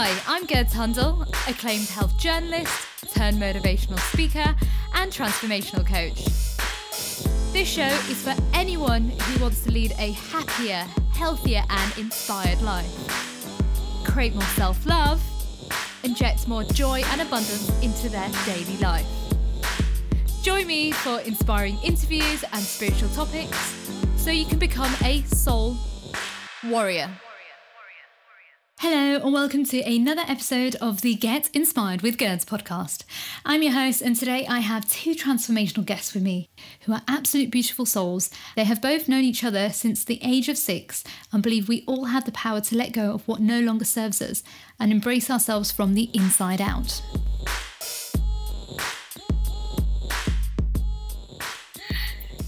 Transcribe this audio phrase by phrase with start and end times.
[0.00, 2.70] Hi, I'm Gerd Tundle, acclaimed health journalist,
[3.12, 4.54] turned motivational speaker,
[4.94, 6.24] and transformational coach.
[7.52, 12.86] This show is for anyone who wants to lead a happier, healthier, and inspired life.
[14.04, 15.20] Create more self love,
[16.04, 19.08] inject more joy and abundance into their daily life.
[20.44, 23.58] Join me for inspiring interviews and spiritual topics
[24.16, 25.76] so you can become a soul
[26.62, 27.10] warrior.
[28.80, 33.02] Hello, and welcome to another episode of the Get Inspired with Gerds podcast.
[33.44, 36.48] I'm your host, and today I have two transformational guests with me
[36.82, 38.30] who are absolute beautiful souls.
[38.54, 42.04] They have both known each other since the age of six and believe we all
[42.04, 44.44] have the power to let go of what no longer serves us
[44.78, 47.02] and embrace ourselves from the inside out.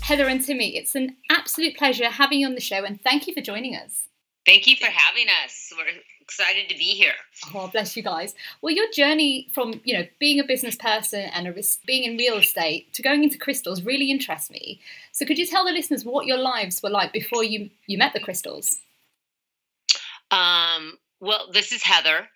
[0.03, 3.34] Heather and Timmi, it's an absolute pleasure having you on the show, and thank you
[3.34, 4.05] for joining us.
[4.47, 5.73] Thank you for having us.
[5.77, 5.84] We're
[6.30, 7.12] excited to be here.
[7.52, 8.36] Oh, bless you guys.
[8.62, 11.55] Well, your journey from you know being a business person and a,
[11.87, 14.81] being in real estate to going into crystals really interests me.
[15.11, 18.12] So, could you tell the listeners what your lives were like before you you met
[18.12, 18.81] the crystals?
[20.31, 22.28] Um, well, this is Heather.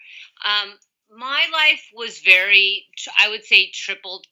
[0.45, 0.75] Um,
[1.17, 2.87] my life was very,
[3.19, 4.23] I would say, triple,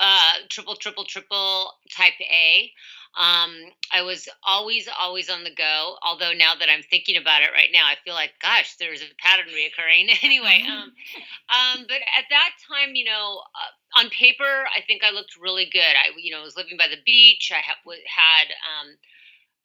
[0.00, 2.72] uh, triple, triple, triple type A.
[3.18, 5.96] Um, I was always, always on the go.
[6.02, 9.14] Although now that I'm thinking about it right now, I feel like, gosh, there's a
[9.18, 10.16] pattern reoccurring.
[10.22, 10.92] anyway, um,
[11.50, 15.68] um, but at that time, you know, uh, on paper, I think I looked really
[15.72, 15.80] good.
[15.82, 17.50] I, you know, was living by the beach.
[17.52, 18.96] I ha- had, um,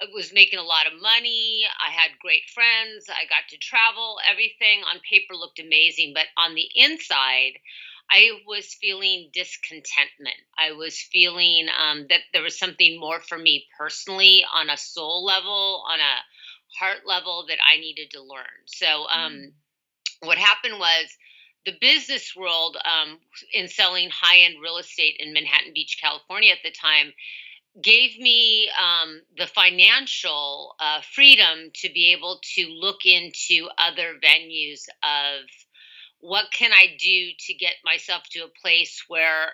[0.02, 1.64] I was making a lot of money.
[1.80, 3.06] I had great friends.
[3.10, 4.18] I got to travel.
[4.30, 7.62] Everything on paper looked amazing, but on the inside,
[8.09, 10.38] I was feeling discontentment.
[10.58, 15.25] I was feeling um, that there was something more for me personally on a soul
[15.25, 18.45] level, on a heart level that I needed to learn.
[18.66, 19.52] So, um, mm.
[20.22, 21.08] what happened was
[21.66, 23.17] the business world um,
[23.53, 27.14] in selling high end real estate in Manhattan Beach, California at the time
[27.82, 34.87] gave me um, the financial uh, freedom to be able to look into other venues
[35.04, 35.45] of
[36.25, 39.49] what can I do to get myself to a place where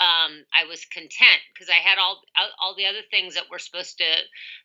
[0.00, 2.20] um, I was content because I had all
[2.60, 4.04] all the other things that we're supposed to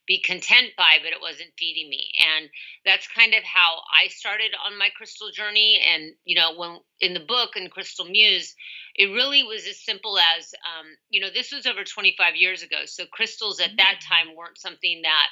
[0.05, 2.11] be content by, but it wasn't feeding me.
[2.35, 2.49] And
[2.85, 5.81] that's kind of how I started on my crystal journey.
[5.87, 8.55] And you know, when in the book in Crystal Muse,
[8.95, 12.83] it really was as simple as um, you know, this was over 25 years ago.
[12.85, 14.07] So crystals at that mm.
[14.07, 15.27] time weren't something that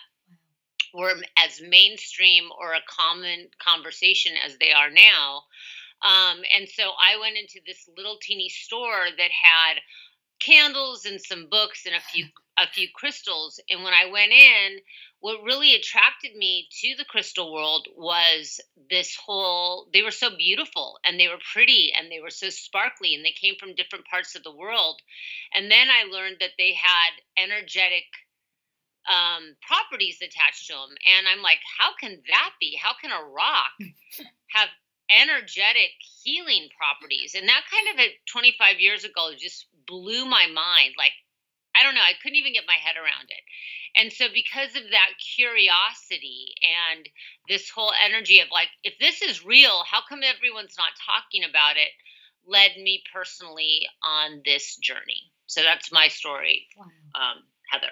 [0.94, 5.44] were as mainstream or a common conversation as they are now.
[6.02, 9.80] Um, and so I went into this little teeny store that had
[10.40, 12.26] candles and some books and a few
[12.58, 13.58] a few crystals.
[13.70, 14.80] And when I went in,
[15.22, 21.00] what really attracted me to the crystal world was this whole they were so beautiful
[21.06, 24.36] and they were pretty and they were so sparkly and they came from different parts
[24.36, 25.02] of the world.
[25.54, 28.04] And then I learned that they had energetic
[29.08, 30.96] um, properties attached to them.
[31.18, 32.78] And I'm like, how can that be?
[32.82, 33.72] How can a rock
[34.56, 34.70] have
[35.10, 35.92] energetic
[36.24, 37.36] healing properties.
[37.36, 40.94] And that kind of at 25 years ago just blew my mind.
[40.98, 41.14] Like,
[41.76, 43.44] I don't know, I couldn't even get my head around it.
[43.96, 47.10] And so, because of that curiosity and
[47.48, 51.78] this whole energy of like, if this is real, how come everyone's not talking about
[51.78, 51.92] it?
[52.48, 55.32] led me personally on this journey.
[55.46, 56.86] So, that's my story, wow.
[57.14, 57.92] um, Heather.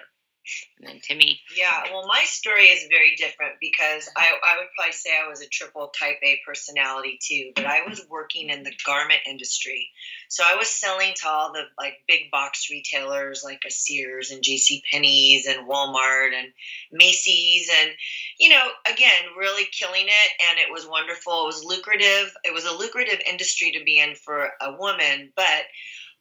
[0.78, 1.38] And then Timmi.
[1.56, 5.40] Yeah, well, my story is very different because I, I would probably say I was
[5.40, 9.88] a triple type A personality too, but I was working in the garment industry.
[10.28, 14.42] So I was selling to all the like big box retailers like a Sears and
[14.42, 14.82] J.C.
[14.90, 16.52] Penney's and Walmart and
[16.92, 17.90] Macy's and,
[18.38, 20.32] you know, again, really killing it.
[20.48, 21.42] And it was wonderful.
[21.42, 22.34] It was lucrative.
[22.44, 25.64] It was a lucrative industry to be in for a woman, but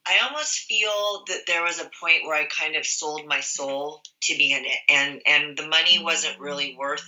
[0.07, 4.01] I almost feel that there was a point where I kind of sold my soul
[4.23, 7.03] to be in it, and and the money wasn't really worth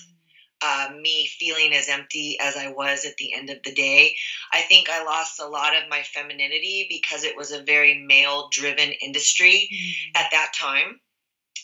[0.62, 4.16] uh, me feeling as empty as I was at the end of the day.
[4.52, 8.50] I think I lost a lot of my femininity because it was a very male
[8.52, 10.20] driven industry mm.
[10.20, 11.00] at that time.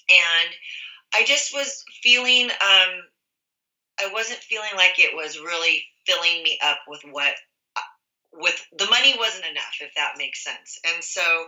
[0.10, 0.50] And
[1.14, 2.92] I just was feeling, um,
[4.00, 7.34] I wasn't feeling like it was really filling me up with what
[8.38, 10.80] with the money wasn't enough if that makes sense.
[10.94, 11.48] And so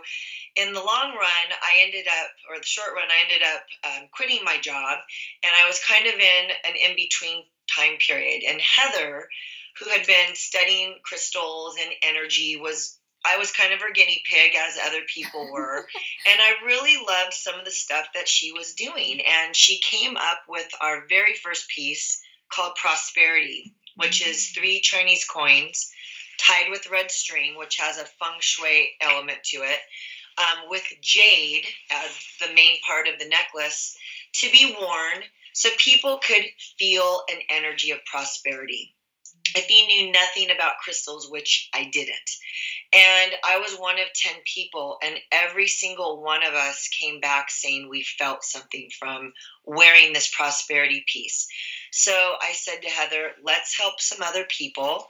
[0.56, 4.08] in the long run i ended up or the short run i ended up um,
[4.12, 4.98] quitting my job
[5.44, 7.44] and i was kind of in an in between
[7.74, 8.42] time period.
[8.48, 9.28] And heather
[9.78, 14.52] who had been studying crystals and energy was i was kind of her guinea pig
[14.56, 15.86] as other people were.
[16.26, 19.20] And i really loved some of the stuff that she was doing.
[19.20, 22.20] And she came up with our very first piece
[22.50, 25.90] called prosperity which is three Chinese coins
[26.38, 29.80] tied with red string, which has a feng shui element to it,
[30.38, 33.96] um, with jade as the main part of the necklace
[34.34, 36.44] to be worn so people could
[36.78, 38.94] feel an energy of prosperity.
[39.54, 42.30] If you knew nothing about crystals, which I didn't,
[42.92, 47.50] and I was one of 10 people, and every single one of us came back
[47.50, 49.32] saying we felt something from
[49.64, 51.48] wearing this prosperity piece.
[51.90, 55.06] So I said to Heather, let's help some other people.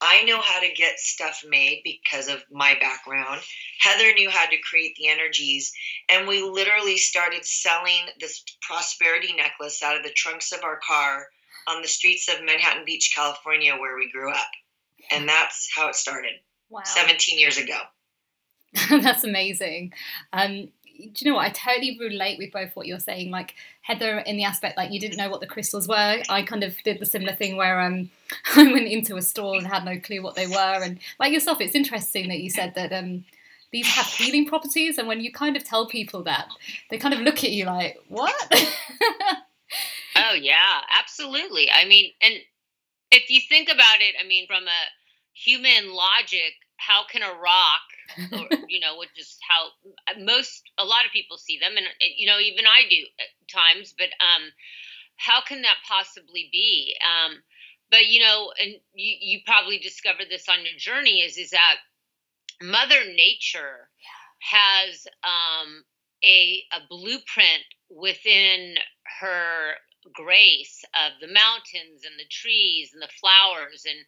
[0.00, 3.40] I know how to get stuff made because of my background.
[3.80, 5.72] Heather knew how to create the energies.
[6.08, 11.26] And we literally started selling this prosperity necklace out of the trunks of our car
[11.66, 14.46] on the streets of Manhattan Beach, California, where we grew up.
[15.10, 16.32] And that's how it started
[16.68, 16.82] wow.
[16.84, 17.78] 17 years ago.
[18.90, 19.92] that's amazing.
[20.32, 21.46] Um, do you know what?
[21.46, 23.30] I totally relate with both what you're saying.
[23.30, 26.22] Like Heather, in the aspect like you didn't know what the crystals were.
[26.28, 28.10] I kind of did the similar thing where um,
[28.56, 30.82] I went into a store and had no clue what they were.
[30.82, 33.24] And like yourself, it's interesting that you said that um,
[33.72, 36.48] these have healing properties, and when you kind of tell people that,
[36.90, 38.34] they kind of look at you like, "What?"
[40.16, 41.70] oh yeah, absolutely.
[41.70, 42.34] I mean, and
[43.10, 44.82] if you think about it, I mean, from a
[45.34, 47.86] human logic, how can a rock,
[48.32, 49.68] or, you know, which is how
[50.08, 51.86] uh, most, a lot of people see them, and
[52.16, 54.52] you know, even I do at times, but um,
[55.16, 56.94] how can that possibly be?
[57.02, 57.42] Um,
[57.90, 61.76] but you know, and you you probably discovered this on your journey is is that
[62.62, 63.88] Mother Nature
[64.40, 65.84] has um,
[66.24, 68.74] a a blueprint within
[69.20, 69.74] her
[70.12, 73.98] grace of the mountains and the trees and the flowers and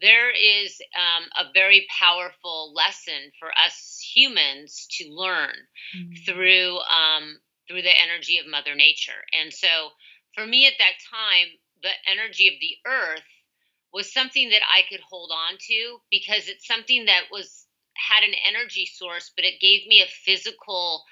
[0.00, 5.54] there is um, a very powerful lesson for us humans to learn
[5.96, 6.12] mm-hmm.
[6.24, 7.38] through um,
[7.68, 9.24] through the energy of Mother Nature.
[9.32, 9.90] And so,
[10.34, 11.48] for me at that time,
[11.82, 13.26] the energy of the earth
[13.92, 17.66] was something that I could hold on to because it's something that was
[17.96, 21.04] had an energy source, but it gave me a physical.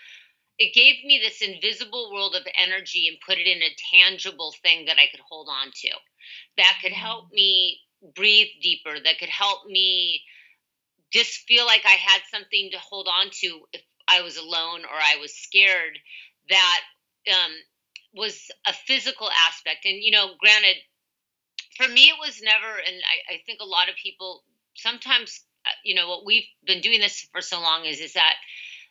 [0.59, 4.85] It gave me this invisible world of energy and put it in a tangible thing
[4.87, 5.91] that I could hold on to
[6.57, 7.33] that could help mm.
[7.33, 7.81] me
[8.15, 10.23] breathe deeper, that could help me
[11.13, 14.97] just feel like I had something to hold on to if I was alone or
[14.97, 15.99] I was scared.
[16.51, 16.81] That
[17.31, 17.53] um,
[18.15, 19.85] was a physical aspect.
[19.85, 20.77] And, you know, granted,
[21.77, 25.71] for me, it was never, and I, I think a lot of people sometimes, uh,
[25.85, 28.35] you know, what we've been doing this for so long is, is that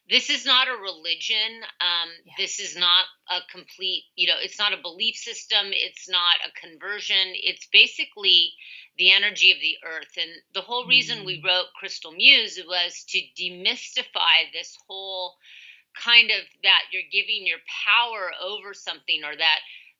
[0.09, 1.63] this is not a religion.
[1.79, 2.33] Um, yeah.
[2.37, 5.67] This is not a complete, you know, it's not a belief system.
[5.71, 7.33] It's not a conversion.
[7.33, 8.51] It's basically
[8.97, 10.11] the energy of the earth.
[10.21, 11.25] And the whole reason mm.
[11.25, 15.35] we wrote Crystal Muse was to demystify this whole
[15.95, 19.59] kind of that you're giving your power over something or that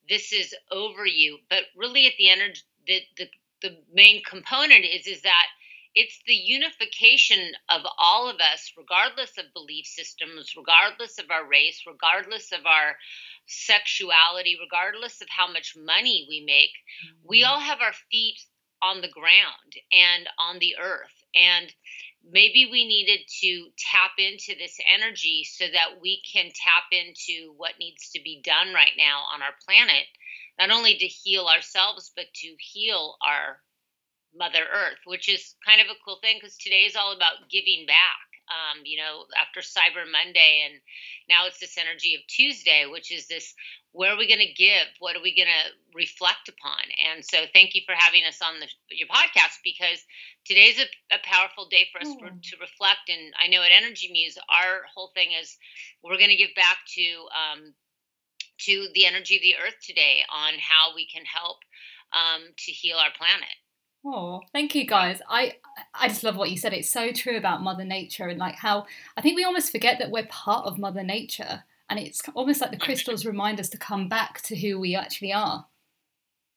[0.09, 1.37] this is over you.
[1.49, 3.29] But really, at the energy, the, the,
[3.61, 5.47] the main component is is that
[5.95, 11.83] it's the unification of all of us, regardless of belief systems, regardless of our race,
[11.85, 12.95] regardless of our
[13.45, 16.71] sexuality, regardless of how much money we make.
[16.71, 17.27] Mm-hmm.
[17.27, 18.39] We all have our feet
[18.81, 21.23] on the ground and on the earth.
[21.35, 21.71] And
[22.29, 27.79] maybe we needed to tap into this energy so that we can tap into what
[27.79, 30.05] needs to be done right now on our planet,
[30.59, 33.59] not only to heal ourselves, but to heal our
[34.35, 37.85] Mother Earth, which is kind of a cool thing because today is all about giving
[37.87, 38.27] back.
[38.43, 40.75] Um, you know, after Cyber Monday, and
[41.29, 43.55] now it's this energy of Tuesday, which is this
[43.93, 44.89] where are we going to give?
[44.99, 46.83] What are we going to reflect upon?
[47.07, 50.03] And so, thank you for having us on the, your podcast because
[50.43, 52.19] today's a, a powerful day for us mm.
[52.19, 53.07] for, to reflect.
[53.07, 55.55] And I know at Energy Muse, our whole thing is
[56.03, 57.73] we're going to give back to um,
[58.65, 61.57] to the energy of the earth today on how we can help
[62.13, 63.55] um, to heal our planet.
[64.05, 65.21] Oh, thank you guys.
[65.29, 65.55] I
[65.93, 66.73] I just love what you said.
[66.73, 70.11] It's so true about Mother Nature and like how I think we almost forget that
[70.11, 74.09] we're part of Mother Nature and it's almost like the crystals remind us to come
[74.09, 75.65] back to who we actually are.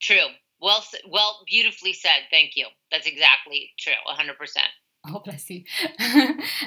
[0.01, 0.27] True.
[0.59, 2.27] Well well beautifully said.
[2.31, 2.67] Thank you.
[2.91, 3.93] That's exactly true.
[4.07, 4.33] 100%.
[5.17, 5.63] Oh, bless you.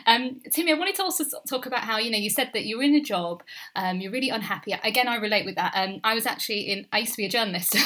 [0.07, 2.79] um, Timmi, I wanted to also talk about how, you know, you said that you
[2.79, 3.43] were in a job,
[3.77, 4.75] um, you're really unhappy.
[4.83, 5.73] Again, I relate with that.
[5.77, 7.77] Um, I was actually in, I used to be a journalist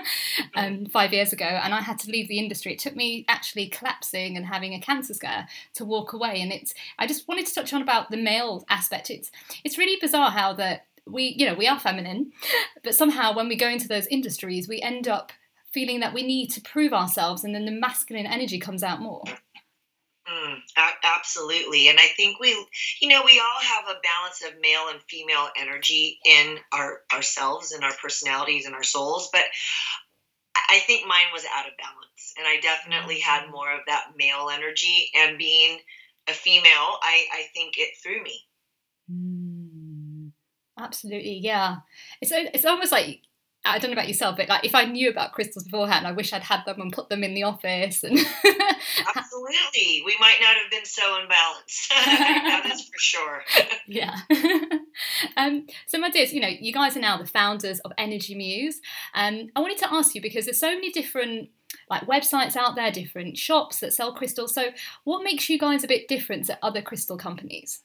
[0.56, 2.72] um, five years ago, and I had to leave the industry.
[2.72, 6.40] It took me actually collapsing and having a cancer scare to walk away.
[6.40, 9.10] And it's, I just wanted to touch on about the male aspect.
[9.10, 9.30] It's,
[9.64, 12.32] it's really bizarre how that we, you know, we are feminine,
[12.82, 15.32] but somehow when we go into those industries, we end up
[15.72, 19.22] feeling that we need to prove ourselves, and then the masculine energy comes out more.
[20.28, 20.60] Mm,
[21.02, 21.88] absolutely.
[21.88, 22.50] And I think we,
[23.00, 27.72] you know, we all have a balance of male and female energy in our ourselves
[27.72, 29.30] and our personalities and our souls.
[29.32, 29.44] But
[30.68, 33.52] I think mine was out of balance, and I definitely had mm.
[33.52, 35.10] more of that male energy.
[35.16, 35.78] And being
[36.28, 38.40] a female, I, I think it threw me.
[39.10, 40.32] Mm,
[40.78, 41.76] absolutely, yeah.
[42.20, 43.22] It's it's almost like
[43.64, 46.32] I don't know about yourself, but like if I knew about crystals beforehand, I wish
[46.32, 48.02] I'd had them and put them in the office.
[48.02, 48.18] And
[49.16, 51.88] absolutely, we might not have been so imbalanced.
[51.88, 53.42] that is for sure.
[53.86, 54.16] yeah.
[55.36, 58.80] um, so, my dears, you know, you guys are now the founders of Energy Muse.
[59.14, 61.50] Um, I wanted to ask you because there's so many different
[61.90, 64.54] like websites out there, different shops that sell crystals.
[64.54, 64.68] So,
[65.04, 67.82] what makes you guys a bit different to other crystal companies?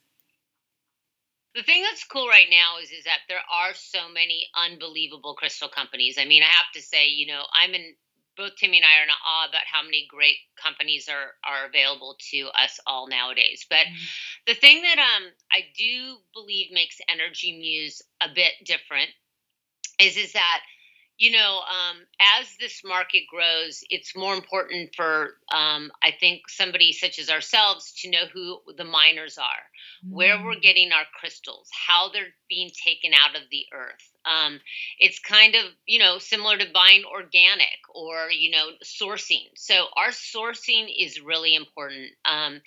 [1.55, 5.69] The thing that's cool right now is is that there are so many unbelievable crystal
[5.69, 6.17] companies.
[6.19, 7.93] I mean, I have to say, you know, I'm in
[8.35, 12.17] both Timmi and I are in awe about how many great companies are are available
[12.31, 13.65] to us all nowadays.
[13.69, 14.05] But mm-hmm.
[14.47, 19.09] the thing that um I do believe makes Energy Muse a bit different
[19.99, 20.61] is is that
[21.17, 26.91] you know, um, as this market grows, it's more important for, um, I think, somebody
[26.91, 29.63] such as ourselves to know who the miners are.
[30.09, 30.61] Where we're mm.
[30.61, 34.11] getting our crystals, how they're being taken out of the earth.
[34.25, 34.59] Um,
[34.99, 39.49] it's kind of, you know, similar to buying organic or, you know, sourcing.
[39.55, 42.11] So our sourcing is really important.
[42.25, 42.61] Um,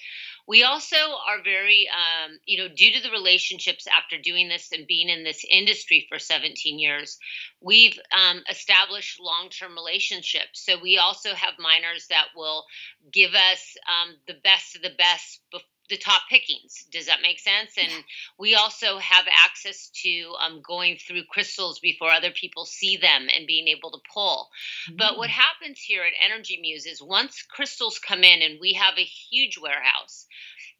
[0.47, 4.87] we also are very, um, you know, due to the relationships after doing this and
[4.87, 7.19] being in this industry for 17 years,
[7.61, 10.65] we've um, established long term relationships.
[10.65, 12.65] So we also have miners that will
[13.13, 16.87] give us um, the best of the best before the top pickings.
[16.91, 17.73] Does that make sense?
[17.79, 18.03] And yeah.
[18.39, 23.47] we also have access to um, going through crystals before other people see them and
[23.47, 24.49] being able to pull.
[24.89, 24.97] Mm-hmm.
[24.97, 25.35] But what mm.
[25.35, 29.59] happens here at Energy Muse is once crystals come in, and we have a huge
[29.59, 30.27] warehouse,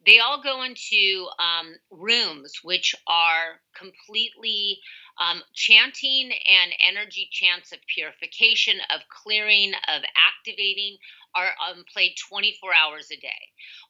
[0.05, 4.79] they all go into um, rooms which are completely
[5.19, 10.97] um, chanting and energy chants of purification, of clearing, of activating
[11.37, 13.29] are um, played 24 hours a day.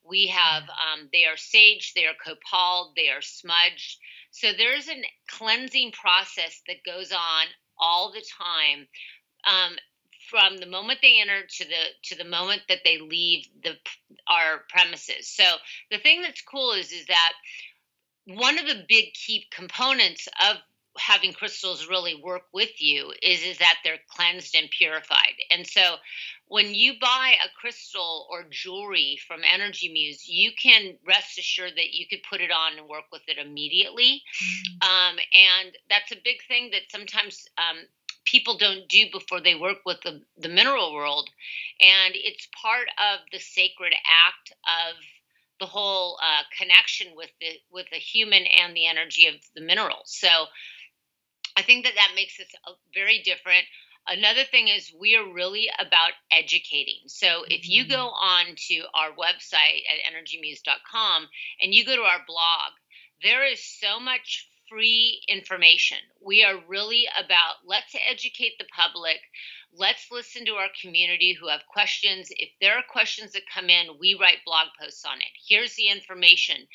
[0.04, 3.98] We have, um, they are sage, they are copal, they are smudged.
[4.32, 7.46] So there's a cleansing process that goes on
[7.80, 8.88] all the time.
[9.46, 9.78] Um,
[10.30, 13.78] from the moment they enter to the to the moment that they leave the
[14.28, 15.30] our premises.
[15.30, 15.44] So
[15.90, 17.32] the thing that's cool is is that
[18.26, 20.58] one of the big key components of
[20.98, 25.36] having crystals really work with you is is that they're cleansed and purified.
[25.52, 25.96] And so
[26.48, 31.94] when you buy a crystal or jewelry from Energy Muse, you can rest assured that
[31.94, 34.22] you could put it on and work with it immediately.
[34.44, 34.90] Mm-hmm.
[34.90, 37.78] Um, and that's a big thing that sometimes um,
[38.24, 41.30] people don't do before they work with the, the mineral world.
[41.82, 43.94] And it's part of the sacred
[44.28, 44.96] act of
[45.60, 50.04] the whole uh, connection with the with the human and the energy of the minerals.
[50.06, 50.28] So
[51.58, 52.46] I think that that makes us
[52.94, 53.66] very different.
[54.08, 57.02] Another thing is we are really about educating.
[57.08, 58.52] So if you go mm-hmm.
[58.52, 61.28] on to our website at energymuse.com
[61.60, 62.74] and you go to our blog,
[63.24, 65.98] there is so much free information.
[66.24, 69.18] We are really about let's educate the public.
[69.74, 72.28] Let's listen to our community who have questions.
[72.30, 75.34] If there are questions that come in, we write blog posts on it.
[75.48, 76.68] Here's the information.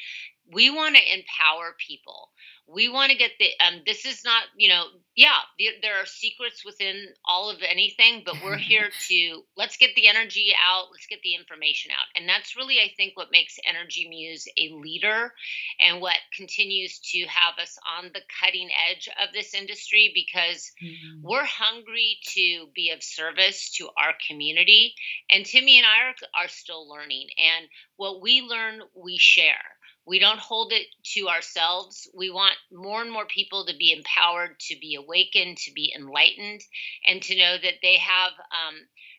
[0.52, 2.30] We want to empower people
[2.68, 4.84] we want to get the um this is not you know
[5.16, 5.38] yeah
[5.82, 10.52] there are secrets within all of anything but we're here to let's get the energy
[10.54, 12.06] out let's get the information out.
[12.16, 15.32] And that's really i think what makes energy muse a leader
[15.80, 21.22] and what continues to have us on the cutting edge of this industry because mm-hmm.
[21.22, 24.94] we're hungry to be of service to our community.
[25.30, 27.28] And timmi and i are, are still learning.
[27.38, 27.66] And
[27.96, 29.71] what we learn we share
[30.06, 32.08] we don't hold it to ourselves.
[32.14, 36.60] We want more and more people to be empowered, to be awakened, to be enlightened,
[37.06, 38.74] and to know that they have um,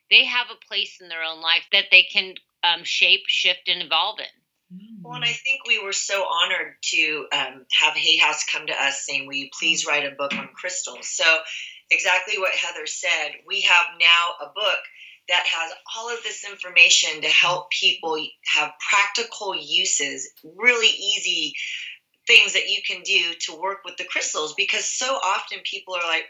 [0.09, 3.81] they have a place in their own life that they can um, shape, shift, and
[3.81, 4.25] evolve in.
[5.01, 8.73] Well, and I think we were so honored to um, have Hay House come to
[8.73, 11.07] us saying, Will you please write a book on crystals?
[11.09, 11.39] So,
[11.91, 14.79] exactly what Heather said, we have now a book
[15.29, 18.17] that has all of this information to help people
[18.55, 21.53] have practical uses, really easy
[22.27, 26.07] things that you can do to work with the crystals because so often people are
[26.07, 26.25] like,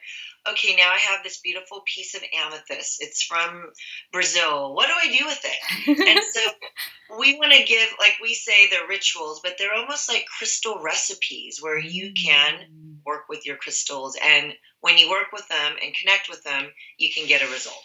[0.50, 2.98] okay, now I have this beautiful piece of amethyst.
[3.00, 3.70] It's from
[4.12, 4.74] Brazil.
[4.74, 6.08] What do I do with it?
[6.08, 6.42] and so
[7.20, 11.60] we want to give, like we say, the rituals, but they're almost like crystal recipes
[11.62, 12.96] where you can mm.
[13.06, 14.18] work with your crystals.
[14.24, 16.66] And when you work with them and connect with them,
[16.98, 17.84] you can get a result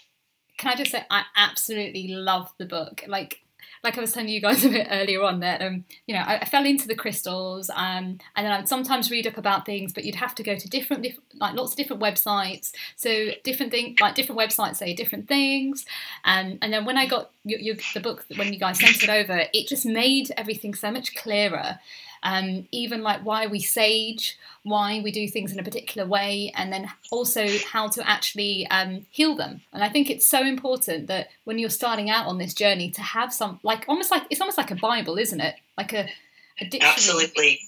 [0.59, 3.05] can I just say I absolutely love the book.
[3.07, 3.41] Like
[3.85, 6.39] like I was telling you guys a bit earlier on that um, you know, I,
[6.41, 10.05] I fell into the crystals, um, and then I'd sometimes read up about things, but
[10.05, 12.73] you'd have to go to different, like lots of different websites.
[12.97, 15.87] So different things, like different websites say different things,
[16.25, 19.69] um, and then when I got the book when you guys sent it over, it
[19.69, 21.79] just made everything so much clearer
[22.23, 26.73] um, even like why we sage, why we do things in a particular way, and
[26.73, 29.63] then also how to actually um, heal them.
[29.73, 33.03] And I think it's so important that when you're starting out on this journey to
[33.03, 35.55] have some, like almost like it's almost like a Bible, isn't it?
[35.77, 36.09] Like a,
[36.61, 36.93] a dictionary.
[36.93, 37.61] Absolutely.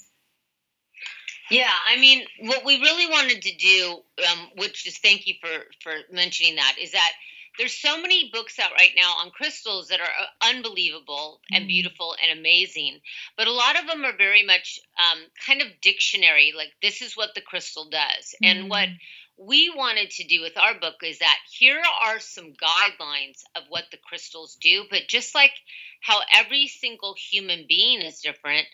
[1.51, 3.97] Yeah, I mean, what we really wanted to do,
[4.31, 7.13] um, which is thank you for for mentioning that, is that
[7.61, 11.69] there's so many books out right now on crystals that are uh, unbelievable and mm.
[11.69, 12.99] beautiful and amazing
[13.37, 17.19] but a lot of them are very much um, kind of dictionary like this is
[17.19, 18.51] what the crystal does mm.
[18.51, 18.97] and what mm.
[19.37, 23.85] we wanted to do with our book is that here are some guidelines of what
[23.91, 25.53] the crystals do but just like
[26.01, 28.67] how every single human being is different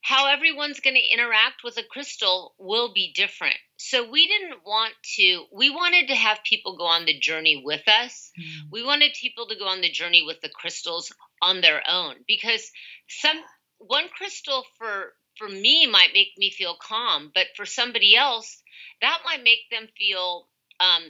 [0.00, 3.56] how everyone's going to interact with a crystal will be different.
[3.78, 7.86] So we didn't want to, we wanted to have people go on the journey with
[7.86, 8.32] us.
[8.38, 8.70] Mm.
[8.72, 12.70] We wanted people to go on the journey with the crystals on their own because
[13.08, 13.38] some,
[13.78, 18.60] one crystal for, for me might make me feel calm, but for somebody else,
[19.00, 20.48] that might make them feel,
[20.80, 21.02] um,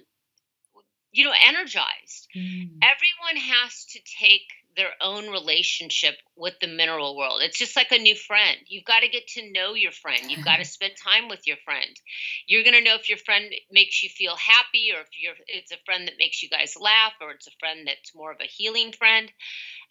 [1.12, 2.28] you know, energized.
[2.36, 2.78] Mm.
[2.82, 4.46] Everyone has to take
[4.78, 7.40] their own relationship with the mineral world.
[7.42, 8.56] It's just like a new friend.
[8.68, 10.30] You've got to get to know your friend.
[10.30, 11.90] You've got to spend time with your friend.
[12.46, 15.72] You're going to know if your friend makes you feel happy or if you're it's
[15.72, 18.44] a friend that makes you guys laugh or it's a friend that's more of a
[18.44, 19.30] healing friend.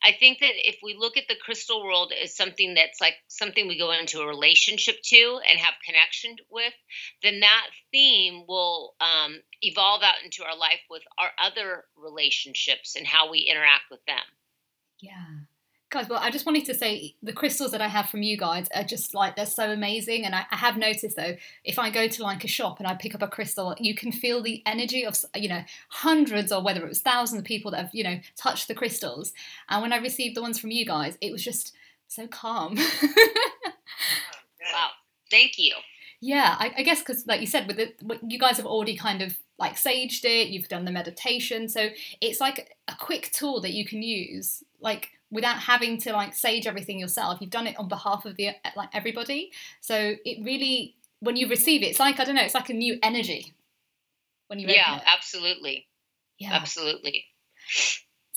[0.04, 3.68] I think that if we look at the crystal world as something that's like something
[3.68, 6.74] we go into a relationship to and have connection with,
[7.24, 13.08] then that theme will um, evolve out into our life with our other relationships and
[13.08, 14.18] how we interact with them.
[15.00, 15.26] Yeah.
[15.90, 18.68] Guys, well, I just wanted to say the crystals that I have from you guys
[18.76, 20.26] are just like they're so amazing.
[20.26, 22.96] And I, I, have noticed though, if I go to like a shop and I
[22.96, 26.84] pick up a crystal, you can feel the energy of you know hundreds or whether
[26.84, 29.32] it was thousands of people that have you know touched the crystals.
[29.70, 31.74] And when I received the ones from you guys, it was just
[32.10, 32.76] so calm.
[34.74, 34.90] wow,
[35.32, 35.74] thank you.
[36.20, 39.22] Yeah, I, I guess because like you said, with it, you guys have already kind
[39.22, 40.50] of like saged it.
[40.50, 45.12] You've done the meditation, so it's like a quick tool that you can use like
[45.32, 48.90] without having to like sage everything yourself you've done it on behalf of the like
[48.94, 52.70] everybody so it really when you receive it it's like i don't know it's like
[52.70, 53.54] a new energy
[54.48, 55.88] when you yeah absolutely
[56.40, 57.26] yeah absolutely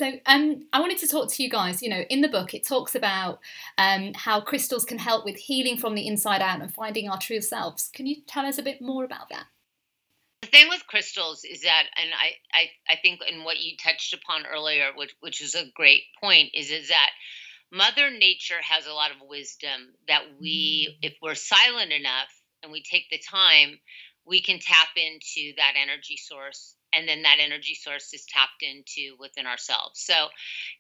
[0.01, 1.83] so um, I wanted to talk to you guys.
[1.83, 3.39] You know, in the book, it talks about
[3.77, 7.43] um, how crystals can help with healing from the inside out and finding our true
[7.43, 7.91] selves.
[7.93, 9.45] Can you tell us a bit more about that?
[10.51, 14.15] The thing with crystals is that, and I, I, I think in what you touched
[14.15, 17.11] upon earlier, which, which is a great point, is, is that
[17.71, 21.07] Mother Nature has a lot of wisdom that we, mm.
[21.07, 22.29] if we're silent enough
[22.65, 23.79] and we take the time,
[24.27, 29.17] we can tap into that energy source and then that energy source is tapped into
[29.19, 30.01] within ourselves.
[30.01, 30.29] So,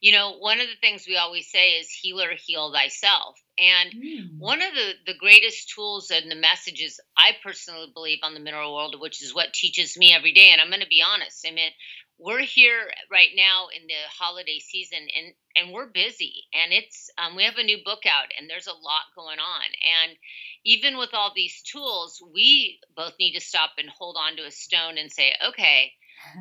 [0.00, 3.38] you know, one of the things we always say is healer heal thyself.
[3.58, 4.38] And mm.
[4.38, 8.74] one of the the greatest tools and the messages I personally believe on the mineral
[8.74, 11.46] world, which is what teaches me every day, and I'm going to be honest.
[11.46, 11.70] I mean,
[12.18, 17.36] we're here right now in the holiday season, and and we're busy, and it's um,
[17.36, 19.64] we have a new book out, and there's a lot going on,
[20.04, 20.16] and
[20.64, 24.50] even with all these tools, we both need to stop and hold on to a
[24.50, 25.92] stone and say, okay,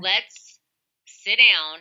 [0.02, 0.60] let's
[1.06, 1.80] sit down.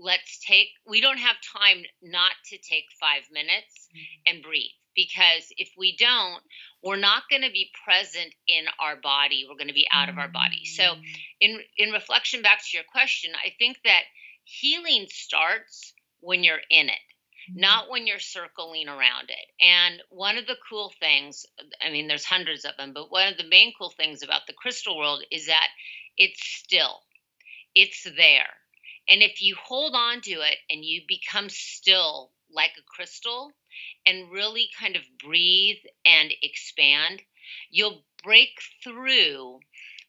[0.00, 4.34] Let's take, we don't have time not to take five minutes mm-hmm.
[4.34, 6.42] and breathe because if we don't,
[6.84, 9.44] we're not going to be present in our body.
[9.48, 10.64] We're going to be out of our body.
[10.64, 11.02] So, mm.
[11.40, 14.02] in in reflection back to your question, I think that
[14.44, 17.08] healing starts when you're in it
[17.54, 19.46] not when you're circling around it.
[19.60, 21.46] And one of the cool things,
[21.84, 24.52] I mean, there's hundreds of them, but one of the main cool things about the
[24.52, 25.68] crystal world is that
[26.16, 27.00] it's still,
[27.78, 28.50] it's there.
[29.08, 33.52] And if you hold on to it and you become still like a crystal
[34.04, 37.22] and really kind of breathe and expand,
[37.70, 38.50] you'll break
[38.82, 39.60] through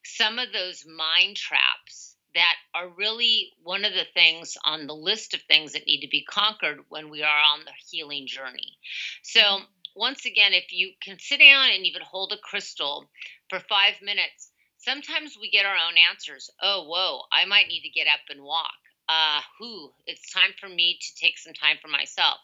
[0.03, 5.35] some of those mind traps that are really one of the things on the list
[5.35, 8.77] of things that need to be conquered when we are on the healing journey.
[9.21, 9.59] So,
[9.95, 13.09] once again, if you can sit down and even hold a crystal
[13.49, 16.49] for five minutes, sometimes we get our own answers.
[16.61, 18.79] Oh, whoa, I might need to get up and walk.
[19.07, 22.37] Uh, who, it's time for me to take some time for myself.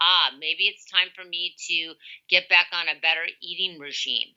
[0.00, 1.94] Ah, maybe it's time for me to
[2.28, 4.28] get back on a better eating regime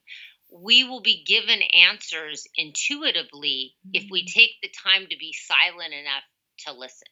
[0.50, 3.90] we will be given answers intuitively mm-hmm.
[3.94, 4.32] if we mm.
[4.32, 6.22] take the time to be silent enough
[6.58, 7.08] to listen.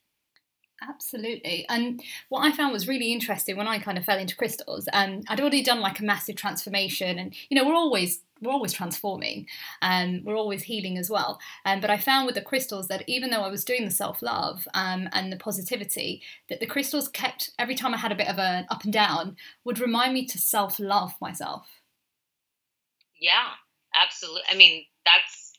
[0.82, 1.64] Absolutely.
[1.68, 5.22] And what I found was really interesting when I kind of fell into crystals, um,
[5.28, 9.46] I'd already done like a massive transformation and you know, we're always we're always transforming
[9.82, 11.40] and um, we're always healing as well.
[11.64, 14.68] Um, but I found with the crystals that even though I was doing the self-love
[14.74, 18.38] um, and the positivity, that the crystals kept every time I had a bit of
[18.38, 21.66] an up and down, would remind me to self-love myself.
[23.20, 23.50] Yeah,
[23.94, 24.42] absolutely.
[24.50, 25.52] I mean, that's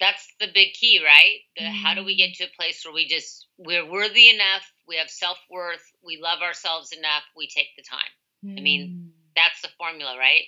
[0.00, 1.38] that's the big key, right?
[1.56, 1.72] The, mm.
[1.72, 2.36] How do we get mm.
[2.38, 6.42] to a place where we just we're worthy enough, we have self worth, we love
[6.42, 8.12] ourselves enough, we take the time.
[8.44, 8.58] Mm.
[8.58, 9.10] I mean, mm.
[9.36, 10.42] that's the formula, right?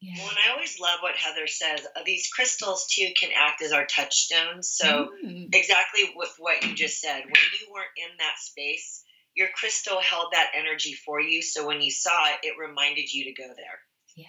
[0.00, 0.14] Yeah.
[0.18, 1.86] Well, and I always love what Heather says.
[1.96, 4.68] Uh, these crystals too can act as our touchstones.
[4.68, 5.48] So mm.
[5.54, 9.02] exactly with what you just said, when you weren't in that space,
[9.34, 11.42] your crystal held that energy for you.
[11.42, 13.78] So when you saw it, it reminded you to go there.
[14.16, 14.26] Yeah.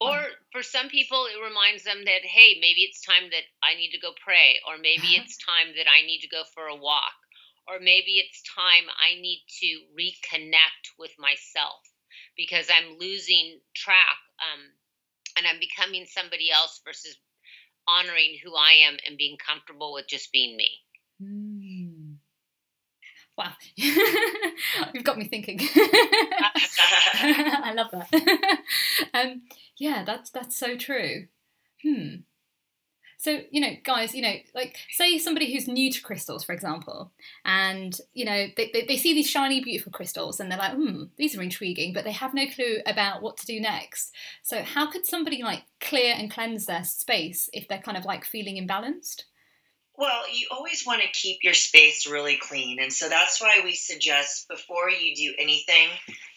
[0.00, 0.18] Or
[0.52, 4.00] for some people, it reminds them that, hey, maybe it's time that I need to
[4.00, 7.14] go pray, or maybe it's time that I need to go for a walk,
[7.66, 11.80] or maybe it's time I need to reconnect with myself
[12.36, 14.60] because I'm losing track um,
[15.36, 17.16] and I'm becoming somebody else versus
[17.86, 20.70] honoring who I am and being comfortable with just being me.
[21.22, 22.16] Mm.
[23.36, 25.58] Wow, you've got me thinking.
[25.74, 28.60] I love that.
[29.14, 29.42] um,
[29.76, 31.26] yeah, that's that's so true.
[31.82, 32.14] Hmm.
[33.18, 37.12] So, you know, guys, you know, like say somebody who's new to crystals, for example,
[37.44, 41.04] and, you know, they, they, they, see these shiny, beautiful crystals and they're like, hmm,
[41.16, 44.12] these are intriguing, but they have no clue about what to do next.
[44.42, 48.24] So, how could somebody like clear and cleanse their space if they're kind of like
[48.24, 49.24] feeling imbalanced?
[49.96, 52.80] Well, you always want to keep your space really clean.
[52.80, 55.88] And so that's why we suggest before you do anything,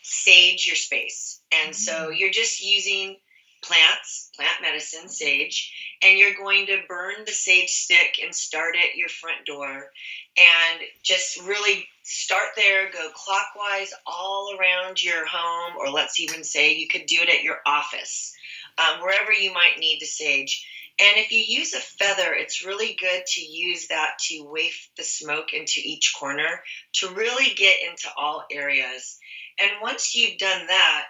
[0.03, 1.41] sage your space.
[1.51, 1.73] And mm-hmm.
[1.73, 2.19] so mm.
[2.19, 3.17] you're just using
[3.61, 8.95] plants, plant medicine, sage, and you're going to burn the sage stick and start at
[8.95, 9.91] your front door
[10.37, 16.75] and just really start there, go clockwise all around your home, or let's even say
[16.75, 18.33] you could do it at your office,
[18.77, 20.65] um, wherever you might need to sage.
[20.99, 25.03] And if you use a feather, it's really good to use that to waft the
[25.03, 26.61] smoke into each corner
[26.93, 29.19] to really get into all areas.
[29.59, 31.05] And once you've done that,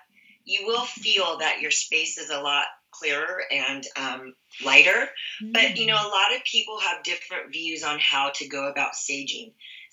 [0.48, 4.34] you will feel that your space is a lot clearer and um,
[4.66, 5.10] lighter.
[5.44, 5.54] Mm.
[5.54, 8.94] But you know, a lot of people have different views on how to go about
[8.94, 9.52] saging.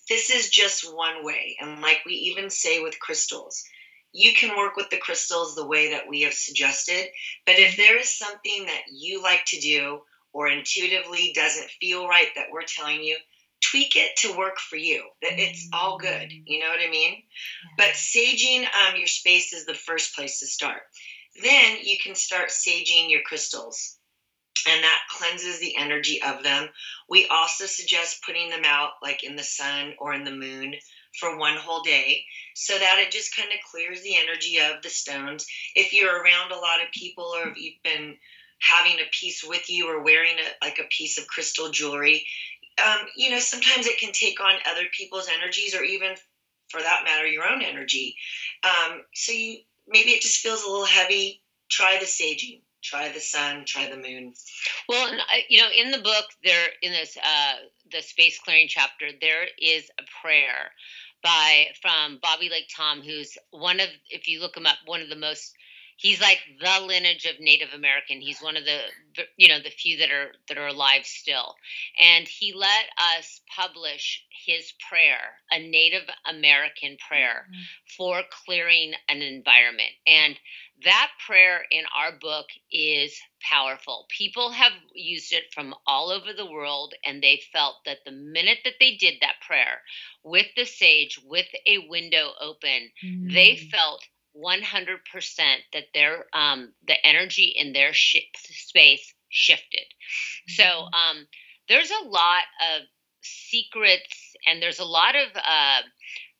[0.08, 1.56] This is just one way.
[1.60, 3.64] And like we even say with crystals,
[4.12, 7.08] you can work with the crystals the way that we have suggested.
[7.46, 12.28] But if there is something that you like to do or intuitively doesn't feel right
[12.36, 13.16] that we're telling you,
[13.70, 15.02] tweak it to work for you.
[15.22, 16.30] That it's all good.
[16.30, 16.42] Mm.
[16.46, 17.22] You know what I mean?
[17.76, 20.82] But saging um, your space is the first place to start.
[21.42, 23.98] Then you can start saging your crystals,
[24.68, 26.68] and that cleanses the energy of them.
[27.08, 30.74] We also suggest putting them out like in the sun or in the moon
[31.18, 32.24] for one whole day
[32.54, 35.46] so that it just kind of clears the energy of the stones.
[35.74, 38.16] If you're around a lot of people or if you've been
[38.60, 42.26] having a piece with you or wearing a, like a piece of crystal jewelry,
[42.82, 46.14] um, you know, sometimes it can take on other people's energies or even
[46.68, 48.16] for that matter, your own energy.
[48.64, 51.42] Um, so you maybe it just feels a little heavy.
[51.70, 52.62] Try the saging.
[52.82, 53.64] Try the sun.
[53.66, 54.34] Try the moon.
[54.88, 55.10] Well,
[55.48, 57.54] you know, in the book, there in this uh,
[57.90, 60.70] the space clearing chapter, there is a prayer
[61.22, 65.08] by from Bobby Lake Thom, who's one of, if you look him up, one of
[65.08, 65.54] the most
[65.96, 68.20] he's like the lineage of Native American.
[68.20, 68.78] He's one of the,
[69.36, 71.54] you know the few that are that are alive still,
[72.00, 77.62] and he let us publish his prayer, a Native American prayer mm-hmm.
[77.96, 80.36] for clearing an environment, and
[80.82, 84.06] that prayer in our book is powerful.
[84.08, 88.58] People have used it from all over the world, and they felt that the minute
[88.64, 89.80] that they did that prayer
[90.24, 93.32] with the sage, with a window open, mm-hmm.
[93.32, 94.02] they felt
[94.36, 94.98] 100%
[95.72, 99.86] that their um, the energy in their sh- space shifted.
[100.50, 100.62] Mm-hmm.
[100.62, 101.26] So um,
[101.68, 102.44] there's a lot
[102.74, 102.82] of
[103.22, 105.80] secrets and there's a lot of uh,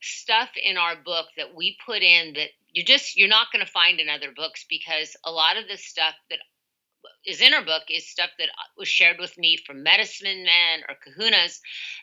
[0.01, 3.71] stuff in our book that we put in that you just you're not going to
[3.71, 6.41] find in other books because a lot of the stuff that
[7.27, 10.97] is in our book is stuff that was shared with me from medicine men or
[10.97, 11.61] kahunas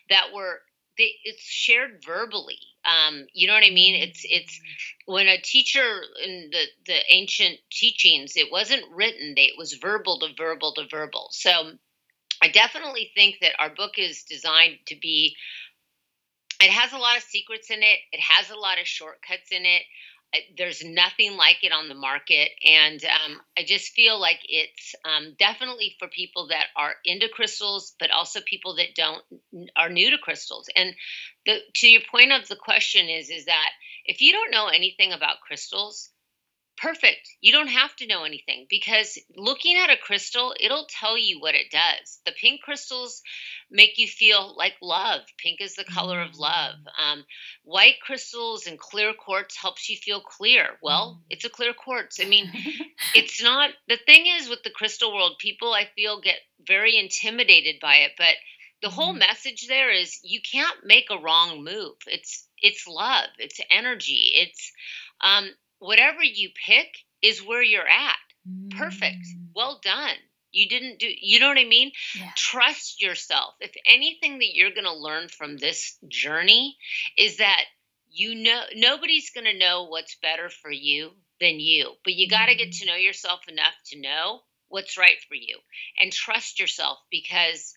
[0.08, 0.60] that were
[0.98, 2.58] they, it's shared verbally.
[2.84, 3.94] Um, you know what I mean?
[4.02, 4.60] It's it's
[5.06, 10.28] when a teacher in the the ancient teachings, it wasn't written; it was verbal to
[10.36, 11.28] verbal to verbal.
[11.30, 11.72] So
[12.42, 15.36] I definitely think that our book is designed to be.
[16.60, 17.98] It has a lot of secrets in it.
[18.12, 19.82] It has a lot of shortcuts in it.
[20.56, 25.34] There's nothing like it on the market, and um, I just feel like it's um,
[25.38, 29.22] definitely for people that are into crystals, but also people that don't
[29.76, 30.68] are new to crystals.
[30.74, 30.94] And
[31.46, 33.70] the, to your point of the question is is that
[34.04, 36.10] if you don't know anything about crystals,
[36.76, 37.28] perfect.
[37.40, 41.54] You don't have to know anything because looking at a crystal, it'll tell you what
[41.54, 42.20] it does.
[42.26, 43.22] The pink crystals
[43.70, 45.20] make you feel like love.
[45.38, 46.74] Pink is the color of love.
[46.76, 47.12] Mm.
[47.12, 47.24] Um,
[47.64, 50.66] white crystals and clear quartz helps you feel clear.
[50.82, 51.24] Well, mm.
[51.30, 52.20] it's a clear quartz.
[52.20, 52.50] I mean,
[53.14, 57.76] it's not the thing is with the crystal world, people I feel get very intimidated
[57.80, 58.34] by it, but
[58.82, 59.20] the whole mm.
[59.20, 61.96] message there is you can't make a wrong move.
[62.06, 64.72] It's it's love, it's energy, it's
[65.20, 65.50] um,
[65.82, 66.88] whatever you pick
[67.20, 68.16] is where you're at.
[68.76, 69.16] Perfect.
[69.16, 69.48] Mm.
[69.54, 70.16] Well done.
[70.50, 71.92] You didn't do, you know what I mean?
[72.14, 72.30] Yeah.
[72.36, 73.54] Trust yourself.
[73.60, 76.76] If anything that you're going to learn from this journey
[77.16, 77.64] is that
[78.14, 82.46] you know, nobody's going to know what's better for you than you, but you got
[82.46, 82.88] to get to mm.
[82.88, 85.58] know yourself enough to know what's right for you
[85.98, 87.74] and trust yourself because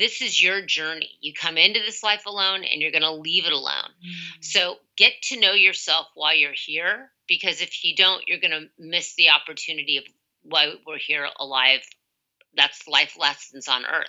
[0.00, 1.10] this is your journey.
[1.20, 3.90] You come into this life alone and you're going to leave it alone.
[4.02, 4.42] Mm.
[4.44, 8.68] So get to know yourself while you're here because if you don't, you're going to
[8.78, 10.04] miss the opportunity of
[10.42, 11.82] why we're here alive.
[12.56, 14.08] That's life lessons on earth.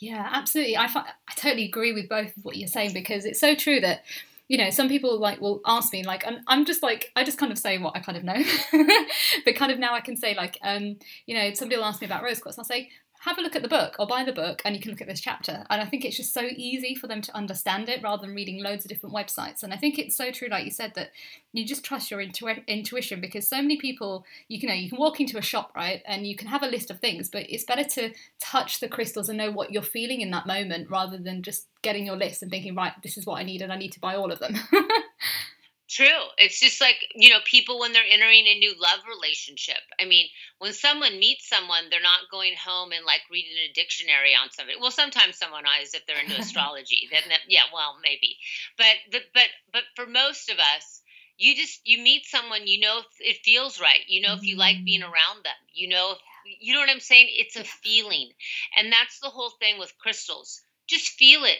[0.00, 0.76] Yeah, absolutely.
[0.76, 4.04] I, I totally agree with both of what you're saying because it's so true that
[4.48, 7.36] you know some people like will ask me like I'm, I'm just like i just
[7.36, 8.40] kind of say what i kind of know
[9.44, 12.06] but kind of now i can say like um you know somebody will ask me
[12.06, 12.90] about rose quartz and i'll say
[13.26, 15.08] have a look at the book or buy the book and you can look at
[15.08, 15.66] this chapter.
[15.68, 18.62] And I think it's just so easy for them to understand it rather than reading
[18.62, 19.64] loads of different websites.
[19.64, 21.10] And I think it's so true, like you said, that
[21.52, 24.98] you just trust your intu- intuition because so many people, you can know, you can
[24.98, 27.64] walk into a shop, right, and you can have a list of things, but it's
[27.64, 31.42] better to touch the crystals and know what you're feeling in that moment rather than
[31.42, 33.92] just getting your list and thinking, right, this is what I need and I need
[33.92, 34.54] to buy all of them.
[35.88, 36.34] True.
[36.36, 39.78] It's just like, you know, people when they're entering a new love relationship.
[40.00, 40.26] I mean,
[40.58, 44.78] when someone meets someone, they're not going home and like reading a dictionary on somebody.
[44.80, 47.08] Well, sometimes someone is if they're into astrology.
[47.12, 48.36] Then that, yeah, well, maybe.
[48.76, 51.02] But the, but but for most of us,
[51.38, 54.02] you just you meet someone, you know if it feels right.
[54.08, 55.10] You know if you like being mm.
[55.12, 55.60] around them.
[55.72, 56.18] You know if
[56.60, 57.28] you know what I'm saying?
[57.30, 58.30] It's a feeling.
[58.76, 60.60] And that's the whole thing with crystals.
[60.88, 61.58] Just feel it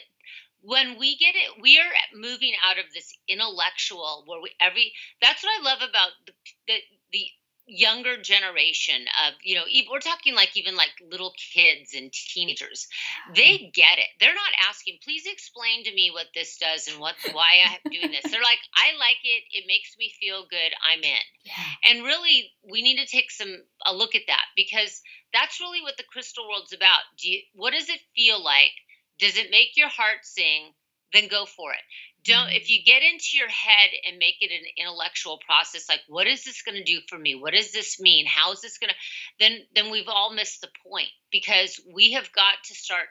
[0.61, 4.91] when we get it we are moving out of this intellectual where we every
[5.21, 6.33] that's what i love about the,
[6.67, 6.79] the,
[7.11, 7.27] the
[7.67, 12.87] younger generation of you know we're talking like even like little kids and teenagers.
[13.35, 14.07] They get it.
[14.21, 18.11] They're not asking please explain to me what this does and what why i'm doing
[18.11, 18.31] this.
[18.31, 19.43] They're like i like it.
[19.51, 20.71] It makes me feel good.
[20.81, 21.27] I'm in.
[21.43, 21.91] Yeah.
[21.91, 23.53] and really we need to take some
[23.85, 25.01] a look at that because
[25.33, 27.03] that's really what the crystal world's about.
[27.17, 28.71] Do you, what does it feel like
[29.19, 30.73] does it make your heart sing?
[31.13, 31.79] Then go for it.
[32.25, 36.27] Don't if you get into your head and make it an intellectual process like what
[36.27, 37.35] is this going to do for me?
[37.35, 38.25] What does this mean?
[38.25, 38.95] How is this going to
[39.39, 43.07] then then we've all missed the point because we have got to start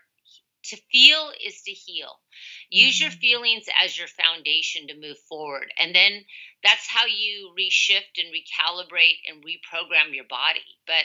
[0.68, 2.12] to feel is to heal.
[2.70, 3.20] Use your mm-hmm.
[3.20, 5.72] feelings as your foundation to move forward.
[5.78, 6.24] And then
[6.62, 10.64] that's how you reshift and recalibrate and reprogram your body.
[10.86, 11.04] But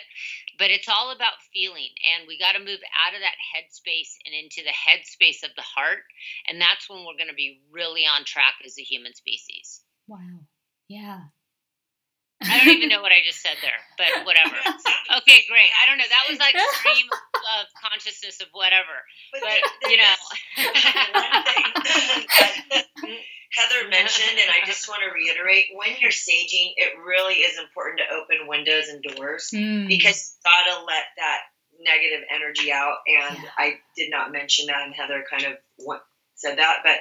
[0.57, 4.33] but it's all about feeling and we got to move out of that headspace and
[4.33, 6.03] into the headspace of the heart
[6.47, 9.81] and that's when we're going to be really on track as a human species.
[10.07, 10.45] Wow.
[10.87, 11.21] Yeah.
[12.43, 14.55] I don't even know what I just said there, but whatever.
[15.11, 15.67] Okay, great.
[15.75, 16.07] I don't know.
[16.07, 19.03] That was like stream of consciousness of whatever.
[19.33, 19.59] But, but
[19.91, 20.15] you know.
[23.51, 27.99] Heather mentioned, and I just want to reiterate when you're saging, it really is important
[27.99, 29.89] to open windows and doors mm.
[29.89, 31.39] because you gotta let that
[31.81, 32.99] negative energy out.
[33.05, 33.49] And yeah.
[33.57, 35.57] I did not mention that, and Heather kind of
[36.35, 36.99] said that, but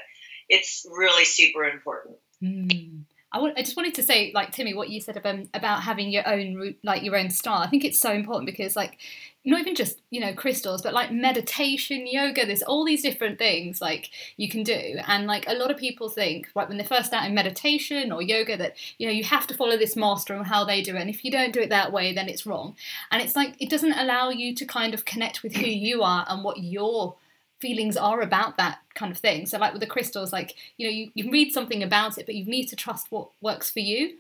[0.49, 2.17] it's really super important.
[2.43, 3.00] Mm.
[3.33, 5.83] I, w- I just wanted to say, like Timmi, what you said about, um, about
[5.83, 7.63] having your own like your own style.
[7.63, 8.99] I think it's so important because, like,
[9.45, 12.45] not even just you know crystals, but like meditation, yoga.
[12.45, 16.09] There's all these different things like you can do, and like a lot of people
[16.09, 19.47] think, right, when they're first start in meditation or yoga, that you know you have
[19.47, 21.71] to follow this master and how they do it, and if you don't do it
[21.71, 22.75] that way, then it's wrong.
[23.13, 26.27] And it's like it doesn't allow you to kind of connect with who you are
[26.29, 27.15] and what your
[27.61, 29.47] feelings are about that kind of thing.
[29.47, 32.35] So like with the crystals, like you know, you, you read something about it, but
[32.35, 34.17] you need to trust what works for you.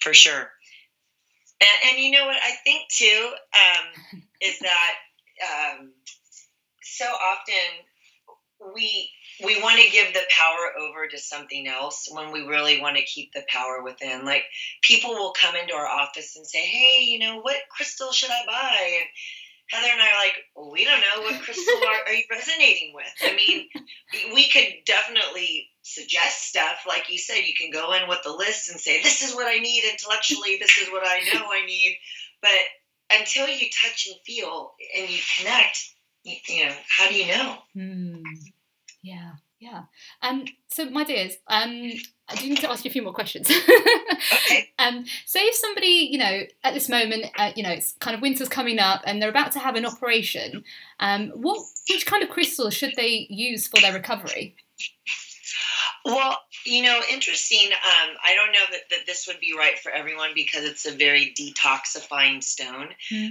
[0.00, 0.50] For sure.
[1.60, 4.94] And, and you know what I think too um, is that
[5.42, 5.90] um,
[6.82, 7.84] so often
[8.74, 9.10] we
[9.44, 13.04] we want to give the power over to something else when we really want to
[13.04, 14.24] keep the power within.
[14.24, 14.44] Like
[14.82, 18.42] people will come into our office and say, "Hey, you know, what crystal should I
[18.46, 19.08] buy?" and
[19.70, 23.12] Heather and I are like, we don't know what crystal are, are you resonating with.
[23.22, 23.68] I mean,
[24.34, 26.84] we could definitely suggest stuff.
[26.86, 29.46] Like you said, you can go in with the list and say, this is what
[29.46, 31.96] I need intellectually, this is what I know I need.
[32.42, 35.78] But until you touch and feel and you connect,
[36.24, 37.56] you, you know, how do you know?
[37.76, 38.22] Mm.
[39.02, 39.82] Yeah, yeah.
[40.22, 41.92] Um, so, my dears, um,
[42.28, 43.50] I do need to ask you a few more questions.
[44.46, 44.70] Okay.
[44.78, 48.22] um, say if somebody, you know, at this moment, uh, you know, it's kind of
[48.22, 50.64] winter's coming up and they're about to have an operation.
[50.98, 51.60] Um, what,
[51.90, 54.56] which kind of crystals should they use for their recovery?
[56.04, 57.70] Well, you know, interesting.
[57.72, 60.92] Um, I don't know that, that this would be right for everyone because it's a
[60.92, 62.88] very detoxifying stone.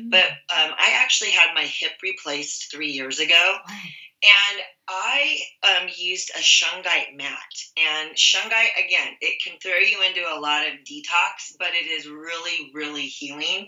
[0.10, 3.76] But um, I actually had my hip replaced three years ago, Wow.
[4.24, 7.40] And I um, used a shungite mat.
[7.78, 12.08] And shungite, again, it can throw you into a lot of detox, but it is
[12.08, 13.68] really, really healing.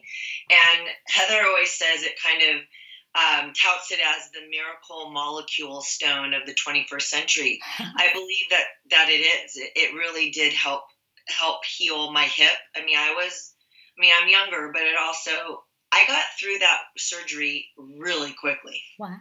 [0.49, 2.61] And Heather always says it kind of
[3.15, 7.59] um, touts it as the miracle molecule stone of the 21st century.
[7.79, 9.55] I believe that that it is.
[9.55, 10.83] It, it really did help
[11.27, 12.55] help heal my hip.
[12.75, 13.53] I mean, I was,
[13.97, 18.81] I mean, I'm younger, but it also I got through that surgery really quickly.
[18.99, 19.17] wow.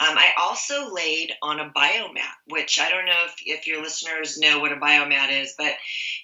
[0.00, 4.38] Um, I also laid on a biomat, which I don't know if, if your listeners
[4.38, 5.72] know what a biomat is, but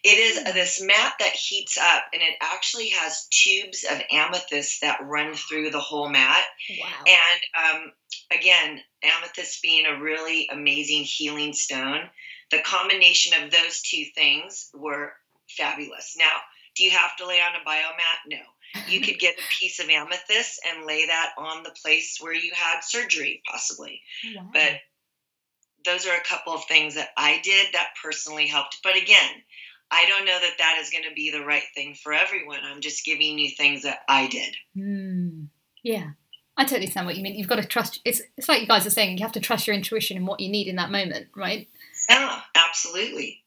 [0.04, 5.00] it is this mat that heats up and it actually has tubes of amethyst that
[5.02, 6.44] run through the whole mat.
[6.80, 7.04] Wow.
[7.06, 7.92] And um,
[8.30, 12.00] again, amethyst being a really amazing healing stone,
[12.50, 15.12] the combination of those two things were
[15.48, 16.14] fabulous.
[16.16, 16.32] Now,
[16.76, 18.28] do you have to lay on a biomat?
[18.28, 18.38] No.
[18.88, 22.52] You could get a piece of amethyst and lay that on the place where you
[22.54, 24.02] had surgery, possibly.
[24.36, 24.50] Wow.
[24.52, 24.80] But
[25.84, 28.78] those are a couple of things that I did that personally helped.
[28.82, 29.30] But again,
[29.90, 32.60] I don't know that that is going to be the right thing for everyone.
[32.64, 34.56] I'm just giving you things that I did.
[34.76, 35.44] Hmm.
[35.82, 36.10] Yeah,
[36.56, 37.36] I totally understand what you mean.
[37.36, 38.00] You've got to trust.
[38.04, 39.18] It's it's like you guys are saying.
[39.18, 41.68] You have to trust your intuition and what you need in that moment, right?
[42.08, 43.43] Yeah, absolutely.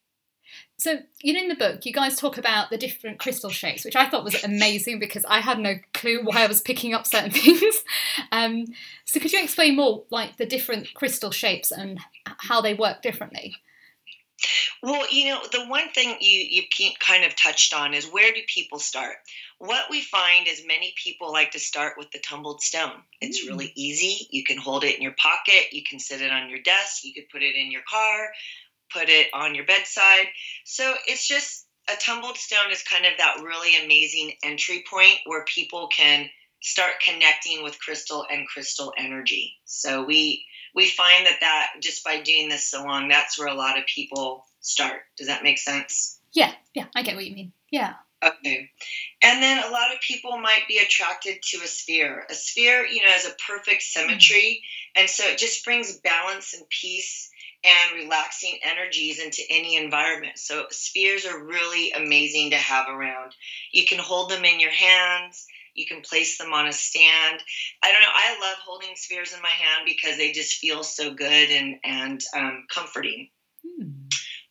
[0.80, 3.96] So, you know, in the book, you guys talk about the different crystal shapes, which
[3.96, 7.32] I thought was amazing because I had no clue why I was picking up certain
[7.40, 7.84] things.
[8.32, 8.66] Um,
[9.04, 13.56] so, could you explain more, like the different crystal shapes and how they work differently?
[14.84, 18.32] Well, you know, the one thing you you keep kind of touched on is where
[18.32, 19.16] do people start?
[19.58, 23.02] What we find is many people like to start with the tumbled stone.
[23.20, 23.48] It's Mm.
[23.48, 24.28] really easy.
[24.30, 25.74] You can hold it in your pocket.
[25.74, 27.04] You can sit it on your desk.
[27.04, 28.32] You could put it in your car,
[28.92, 30.28] put it on your bedside.
[30.66, 35.46] So it's just a tumbled stone is kind of that really amazing entry point where
[35.46, 36.30] people can
[36.62, 39.54] start connecting with crystal and crystal energy.
[39.66, 40.46] So we
[40.76, 43.86] we find that that just by doing this so long, that's where a lot of
[43.86, 45.02] people start.
[45.18, 46.20] Does that make sense?
[46.34, 47.54] Yeah, yeah, I get what you mean.
[47.72, 47.94] Yeah.
[48.24, 48.70] Okay.
[49.22, 52.26] And then a lot of people might be attracted to a sphere.
[52.30, 54.62] A sphere, you know, has a perfect symmetry.
[54.62, 55.02] Mm-hmm.
[55.02, 57.30] And so it just brings balance and peace
[57.66, 60.38] and relaxing energies into any environment.
[60.38, 63.34] So spheres are really amazing to have around.
[63.72, 65.46] You can hold them in your hands.
[65.74, 67.40] You can place them on a stand.
[67.84, 68.08] I don't know.
[68.12, 72.22] I love holding spheres in my hand because they just feel so good and and
[72.36, 73.30] um, comforting.
[73.64, 73.92] Hmm.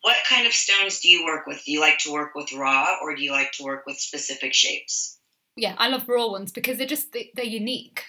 [0.03, 1.65] What kind of stones do you work with?
[1.65, 4.55] Do you like to work with raw or do you like to work with specific
[4.55, 5.19] shapes?
[5.57, 8.05] Yeah, I love raw ones because they're just they- they're unique.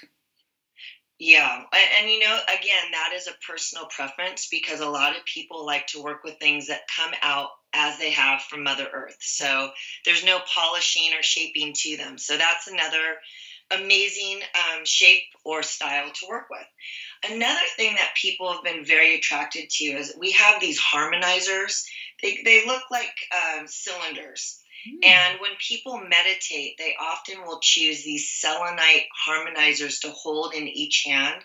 [1.20, 5.26] Yeah, and, and you know, again, that is a personal preference because a lot of
[5.26, 9.18] people like to work with things that come out as they have from Mother Earth.
[9.20, 9.72] So
[10.06, 12.20] there's no polishing or shaping to them.
[12.20, 13.18] So that's another
[13.72, 17.32] amazing um, shape or style to work with.
[17.32, 21.84] Another thing that people have been very attracted to is we have these harmonizers.
[22.22, 24.60] They, they look like um, cylinders.
[24.88, 25.00] Hmm.
[25.04, 31.04] And when people meditate, they often will choose these selenite harmonizers to hold in each
[31.06, 31.43] hand.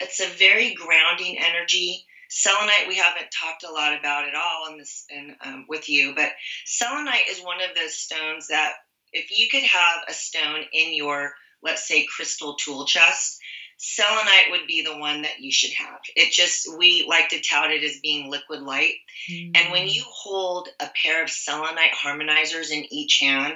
[0.00, 2.04] It's a very grounding energy.
[2.28, 6.14] Selenite, we haven't talked a lot about at all in this in, um, with you,
[6.14, 6.30] but
[6.64, 8.74] selenite is one of those stones that
[9.12, 13.40] if you could have a stone in your, let's say, crystal tool chest,
[13.82, 16.00] selenite would be the one that you should have.
[16.14, 18.94] It just, we like to tout it as being liquid light.
[19.28, 23.54] And when you hold a pair of selenite harmonizers in each hand,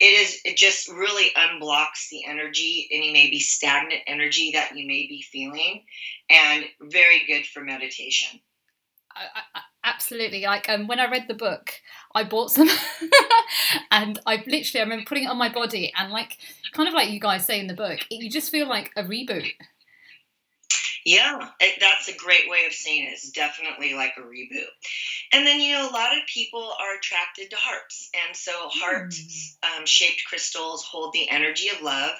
[0.00, 5.06] it is it just really unblocks the energy, any maybe stagnant energy that you may
[5.08, 5.82] be feeling,
[6.30, 8.40] and very good for meditation.
[9.14, 10.42] I, I, absolutely.
[10.42, 11.72] Like um, when I read the book,
[12.18, 12.68] I bought some,
[13.92, 16.36] and I literally I remember putting it on my body, and like
[16.72, 19.04] kind of like you guys say in the book, it, you just feel like a
[19.04, 19.52] reboot.
[21.06, 23.12] Yeah, it, that's a great way of saying it.
[23.12, 24.66] It's definitely like a reboot.
[25.32, 28.10] And then, you know, a lot of people are attracted to hearts.
[28.26, 29.14] And so, heart
[29.62, 32.10] um, shaped crystals hold the energy of love.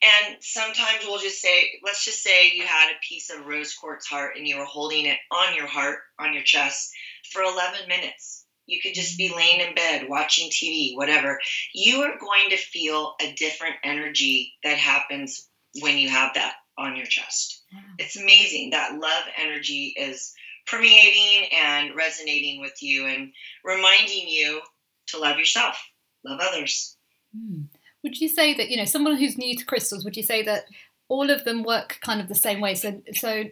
[0.00, 4.06] And sometimes we'll just say, let's just say you had a piece of rose quartz
[4.06, 6.92] heart and you were holding it on your heart, on your chest.
[7.32, 8.39] for 11 minutes.
[8.70, 11.40] You could just be laying in bed watching TV, whatever.
[11.74, 15.48] You are going to feel a different energy that happens
[15.80, 17.62] when you have that on your chest.
[17.72, 17.80] Wow.
[17.98, 18.70] It's amazing.
[18.70, 20.32] That love energy is
[20.66, 23.32] permeating and resonating with you and
[23.64, 24.60] reminding you
[25.08, 25.76] to love yourself,
[26.24, 26.96] love others.
[27.36, 27.66] Mm.
[28.04, 30.64] Would you say that, you know, someone who's new to crystals, would you say that
[31.08, 32.74] all of them work kind of the same way?
[32.74, 33.44] So, so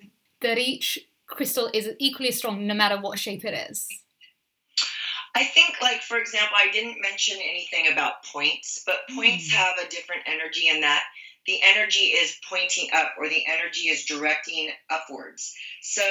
[0.43, 3.89] that each crystal is equally strong no matter what shape it is?
[5.35, 9.57] I think, like, for example, I didn't mention anything about points, but points mm.
[9.57, 11.05] have a different energy in that
[11.49, 15.55] the energy is pointing up or the energy is directing upwards.
[15.81, 16.03] So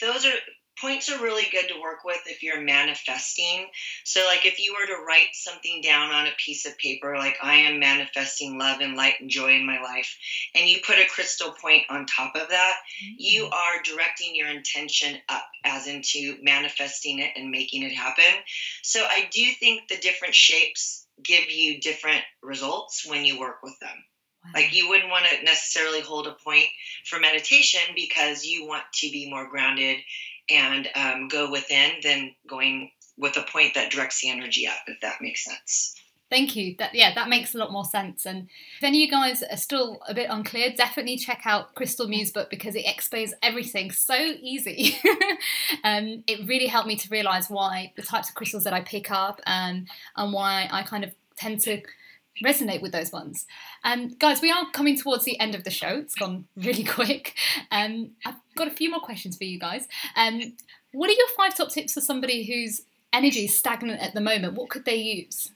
[0.00, 0.34] those are
[0.80, 3.66] points are really good to work with if you're manifesting.
[4.04, 7.36] So, like if you were to write something down on a piece of paper, like
[7.42, 10.16] I am manifesting love and light and joy in my life,
[10.54, 13.14] and you put a crystal point on top of that, mm-hmm.
[13.18, 18.40] you are directing your intention up, as into manifesting it and making it happen.
[18.82, 23.78] So, I do think the different shapes give you different results when you work with
[23.80, 23.96] them.
[24.54, 26.66] Like you wouldn't want to necessarily hold a point
[27.04, 29.98] for meditation because you want to be more grounded
[30.50, 35.00] and um, go within than going with a point that directs the energy up, if
[35.00, 35.94] that makes sense.
[36.32, 36.76] Thank you.
[36.78, 38.24] That yeah, that makes a lot more sense.
[38.24, 42.08] And if any of you guys are still a bit unclear, definitely check out Crystal
[42.08, 44.96] Muse book because it explains everything so easy.
[45.84, 49.10] um, it really helped me to realize why the types of crystals that I pick
[49.10, 49.84] up um,
[50.16, 51.82] and why I kind of tend to
[52.42, 53.46] resonate with those ones.
[53.84, 55.98] Um, guys, we are coming towards the end of the show.
[55.98, 57.34] It's gone really quick.
[57.70, 59.86] Um, I've got a few more questions for you guys.
[60.16, 60.54] Um,
[60.92, 62.82] what are your five top tips for somebody whose
[63.12, 64.54] energy is stagnant at the moment?
[64.54, 65.50] What could they use?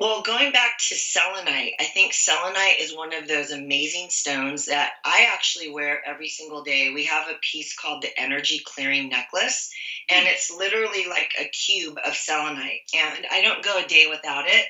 [0.00, 4.94] Well, going back to selenite, I think selenite is one of those amazing stones that
[5.04, 6.92] I actually wear every single day.
[6.92, 9.72] We have a piece called the Energy Clearing Necklace,
[10.08, 12.80] and it's literally like a cube of selenite.
[12.92, 14.66] And I don't go a day without it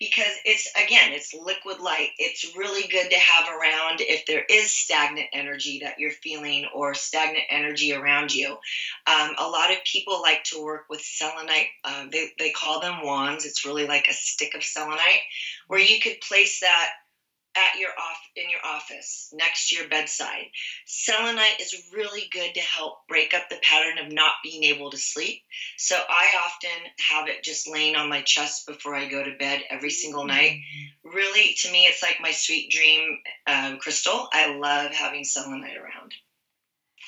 [0.00, 2.08] because it's again it's liquid light.
[2.18, 6.94] It's really good to have around if there is stagnant energy that you're feeling or
[6.94, 8.56] stagnant energy around you.
[9.06, 13.04] Um, a lot of people like to work with selenite uh, they, they call them
[13.04, 13.44] wands.
[13.44, 15.20] It's really like a stick of selenite
[15.68, 16.88] where you could place that
[17.56, 20.46] at your off in your office next to your bedside.
[20.86, 24.96] Selenite is really good to help break up the pattern of not being able to
[24.96, 25.42] sleep.
[25.76, 26.70] So I often
[27.10, 30.52] have it just laying on my chest before I go to bed every single night.
[30.52, 31.16] Mm-hmm.
[31.16, 34.28] Really, to me, it's like my sweet dream um, crystal.
[34.32, 36.14] I love having selenite around.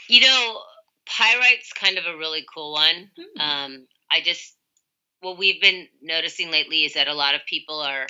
[0.09, 0.61] You know,
[1.07, 3.11] pyrite's kind of a really cool one.
[3.18, 3.40] Mm-hmm.
[3.40, 4.57] Um, I just
[5.20, 8.09] what we've been noticing lately is that a lot of people are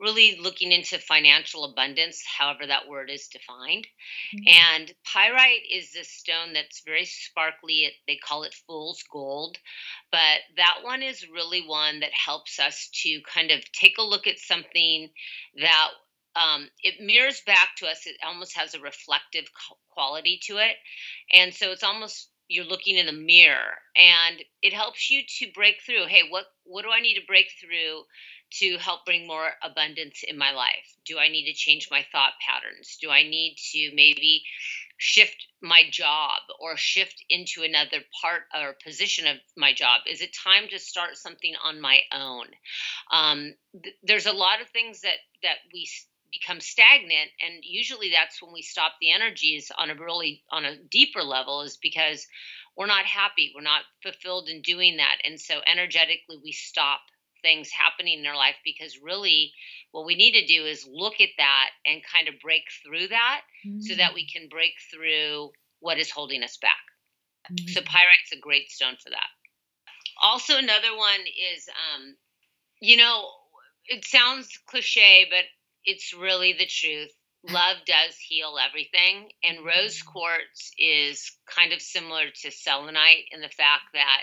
[0.00, 3.86] really looking into financial abundance, however that word is defined.
[4.34, 4.78] Mm-hmm.
[4.78, 7.90] And pyrite is this stone that's very sparkly.
[8.06, 9.56] They call it fool's gold.
[10.12, 14.26] But that one is really one that helps us to kind of take a look
[14.26, 15.10] at something
[15.60, 15.88] that
[16.36, 18.06] um, it mirrors back to us.
[18.06, 19.46] It almost has a reflective
[19.90, 20.76] quality to it.
[21.32, 25.76] And so it's almost you're looking in the mirror and it helps you to break
[25.84, 28.02] through hey what what do i need to break through
[28.50, 30.96] to help bring more abundance in my life?
[31.04, 32.98] Do I need to change my thought patterns?
[33.00, 34.42] Do I need to maybe
[34.96, 40.02] shift my job or shift into another part or position of my job?
[40.10, 42.46] Is it time to start something on my own?
[43.12, 45.88] Um, th- there's a lot of things that that we
[46.30, 50.76] become stagnant and usually that's when we stop the energies on a really on a
[50.76, 52.26] deeper level is because
[52.76, 57.00] we're not happy we're not fulfilled in doing that and so energetically we stop
[57.42, 59.52] things happening in their life because really
[59.92, 63.40] what we need to do is look at that and kind of break through that
[63.66, 63.80] mm-hmm.
[63.80, 64.32] so that we mm.
[64.32, 66.82] can break through what is holding us back.
[67.50, 67.68] Mm-hmm.
[67.68, 69.30] So pyrite's a great stone for that.
[70.22, 71.20] Also another one
[71.54, 72.16] is um,
[72.80, 73.28] you know,
[73.86, 75.44] it sounds cliche, but
[75.84, 77.10] it's really the truth.
[77.48, 79.30] Love does heal everything.
[79.42, 80.06] And rose mm.
[80.06, 84.22] quartz is kind of similar to selenite in the fact that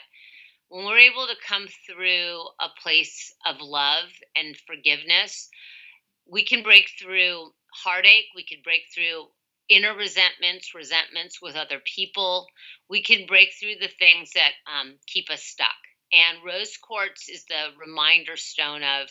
[0.69, 5.49] when we're able to come through a place of love and forgiveness,
[6.27, 9.27] we can break through heartache, we can break through
[9.69, 12.47] inner resentments, resentments with other people.
[12.89, 15.75] We can break through the things that um, keep us stuck.
[16.13, 19.09] And rose quartz is the reminder stone of,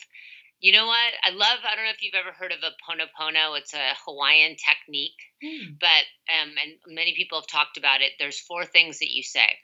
[0.61, 1.13] you know what?
[1.23, 3.59] I love, I don't know if you've ever heard of a ponopono.
[3.59, 5.79] It's a Hawaiian technique, mm.
[5.81, 8.13] but, um, and many people have talked about it.
[8.19, 9.59] There's four things that you say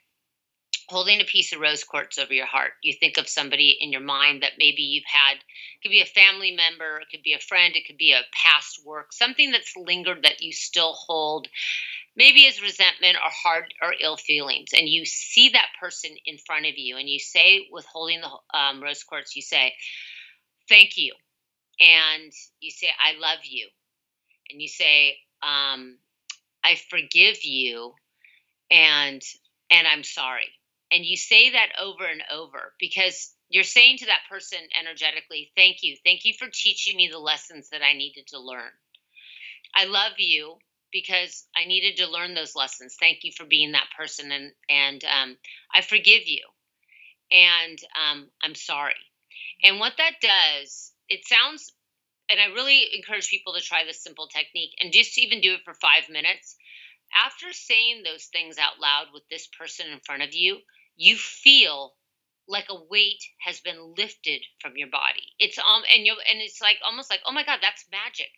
[0.91, 2.73] holding a piece of rose quartz over your heart.
[2.83, 6.05] You think of somebody in your mind that maybe you've had, it could be a
[6.05, 9.73] family member, it could be a friend, it could be a past work, something that's
[9.77, 11.47] lingered that you still hold,
[12.15, 14.71] maybe as resentment or hard or ill feelings.
[14.77, 18.57] And you see that person in front of you and you say, with holding the
[18.57, 19.73] um, rose quartz, you say,
[20.67, 21.13] Thank you.
[21.79, 23.67] And you say, I love you.
[24.49, 25.97] And you say, um,
[26.63, 27.93] I forgive you
[28.69, 29.21] and
[29.69, 30.49] and I'm sorry
[30.91, 35.77] and you say that over and over because you're saying to that person energetically, Thank
[35.81, 35.95] you.
[36.03, 38.71] Thank you for teaching me the lessons that I needed to learn.
[39.75, 40.57] I love you
[40.91, 42.97] because I needed to learn those lessons.
[42.99, 44.31] Thank you for being that person.
[44.31, 45.37] And, and um,
[45.73, 46.43] I forgive you.
[47.31, 48.95] And um, I'm sorry.
[49.63, 51.71] And what that does, it sounds,
[52.29, 55.61] and I really encourage people to try this simple technique and just even do it
[55.63, 56.57] for five minutes.
[57.15, 60.57] After saying those things out loud with this person in front of you,
[61.01, 61.95] you feel
[62.47, 65.33] like a weight has been lifted from your body.
[65.39, 68.29] It's um and you and it's like almost like oh my god that's magic.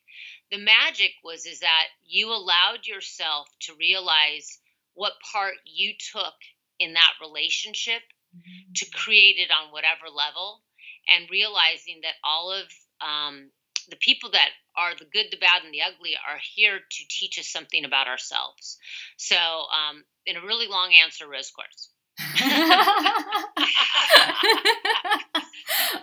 [0.50, 4.60] The magic was is that you allowed yourself to realize
[4.94, 6.36] what part you took
[6.80, 8.02] in that relationship
[8.34, 8.72] mm-hmm.
[8.76, 10.62] to create it on whatever level
[11.10, 12.64] and realizing that all of
[13.02, 13.50] um,
[13.90, 17.38] the people that are the good, the bad, and the ugly are here to teach
[17.38, 18.78] us something about ourselves.
[19.18, 21.90] So, um, in a really long answer, rose quartz.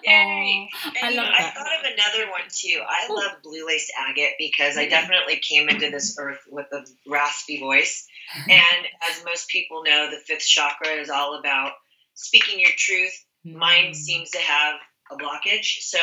[0.05, 0.69] Yay!
[1.03, 2.81] I, love I thought of another one too.
[2.89, 3.17] I Ooh.
[3.17, 8.07] love blue lace agate because I definitely came into this earth with a raspy voice.
[8.49, 11.73] And as most people know, the fifth chakra is all about
[12.15, 13.13] speaking your truth.
[13.45, 13.95] Mine mm.
[13.95, 14.77] seems to have
[15.11, 15.81] a blockage.
[15.81, 15.99] So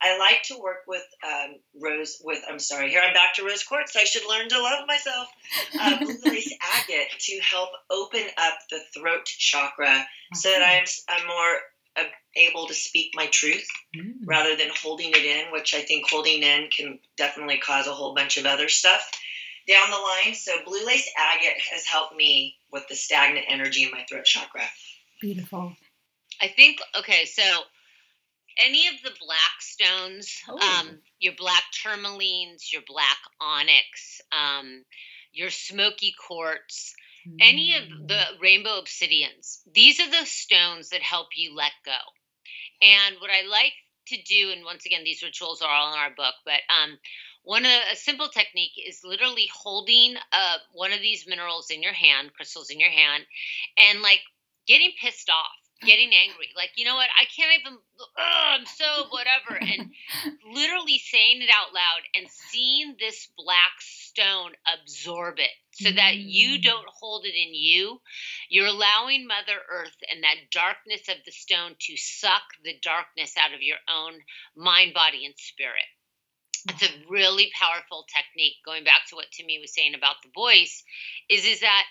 [0.00, 2.20] I like to work with um, rose.
[2.22, 3.96] With I'm sorry, here I'm back to rose quartz.
[3.96, 5.28] I should learn to love myself.
[5.78, 11.26] Uh, blue lace agate to help open up the throat chakra, so that I'm I'm
[11.26, 11.58] more
[11.96, 12.04] uh,
[12.36, 14.12] able to speak my truth mm.
[14.24, 18.14] rather than holding it in, which I think holding in can definitely cause a whole
[18.14, 19.10] bunch of other stuff
[19.66, 20.34] down the line.
[20.34, 24.62] So blue lace agate has helped me with the stagnant energy in my throat chakra.
[25.20, 25.76] Beautiful.
[26.40, 27.42] I think okay, so
[28.58, 30.58] any of the black stones, oh.
[30.58, 34.84] um, your black tourmalines, your black onyx, um,
[35.32, 36.94] your smoky quartz,
[37.26, 37.36] mm.
[37.40, 38.40] any of the mm.
[38.40, 41.98] rainbow obsidians, these are the stones that help you let go.
[42.82, 43.72] And what I like
[44.08, 46.98] to do, and once again, these rituals are all in our book, but um,
[47.42, 51.92] one of a simple technique is literally holding uh, one of these minerals in your
[51.92, 53.24] hand, crystals in your hand,
[53.78, 54.20] and like
[54.66, 56.48] getting pissed off getting angry.
[56.56, 57.08] Like you know what?
[57.18, 57.78] I can't even
[58.16, 59.58] i'm so whatever.
[59.60, 59.90] And
[60.54, 66.58] literally saying it out loud and seeing this black stone absorb it so that you
[66.58, 66.62] mm.
[66.62, 68.00] don't hold it in you.
[68.48, 73.54] You're allowing mother earth and that darkness of the stone to suck the darkness out
[73.54, 74.14] of your own
[74.56, 75.86] mind body and spirit.
[76.68, 78.56] It's a really powerful technique.
[78.64, 80.82] Going back to what timmi was saying about the voice
[81.28, 81.84] is is that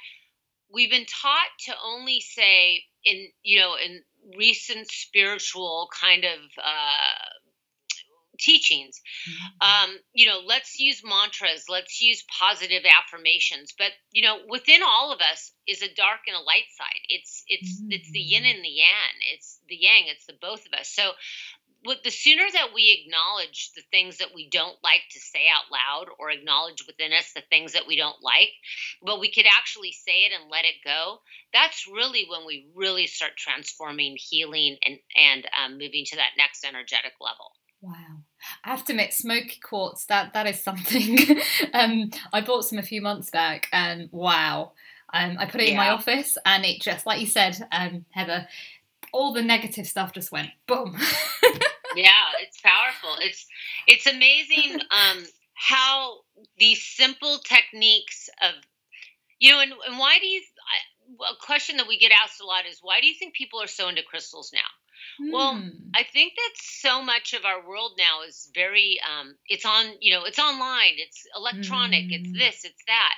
[0.71, 4.01] we've been taught to only say in you know in
[4.37, 7.29] recent spiritual kind of uh,
[8.37, 9.89] teachings mm-hmm.
[9.89, 15.11] um, you know let's use mantras let's use positive affirmations but you know within all
[15.11, 17.91] of us is a dark and a light side it's it's mm-hmm.
[17.91, 18.55] it's the yin mm-hmm.
[18.55, 21.11] and the yang it's the yang it's the both of us so
[22.03, 26.07] the sooner that we acknowledge the things that we don't like to say out loud
[26.19, 28.51] or acknowledge within us the things that we don't like
[29.03, 31.19] but we could actually say it and let it go
[31.53, 36.65] that's really when we really start transforming healing and and um, moving to that next
[36.65, 37.51] energetic level
[37.82, 38.17] wow
[38.63, 41.39] I have to admit, smoky quartz that that is something.
[41.73, 44.73] um, I bought some a few months back, and wow,
[45.13, 45.71] um, I put it yeah.
[45.71, 48.47] in my office, and it just like you said, um, Heather,
[49.13, 50.95] all the negative stuff just went boom.
[51.95, 53.17] yeah, it's powerful.
[53.21, 53.45] It's
[53.87, 56.19] it's amazing um, how
[56.57, 58.53] these simple techniques of
[59.39, 60.41] you know, and, and why do you?
[60.41, 63.61] I, a question that we get asked a lot is why do you think people
[63.61, 65.31] are so into crystals now?
[65.31, 65.69] Well, hmm.
[65.95, 70.13] I think that so much of our world now is very um, it's on, you
[70.13, 72.11] know, it's online, it's electronic, mm.
[72.11, 72.37] it's hmm.
[72.37, 73.15] this, it's that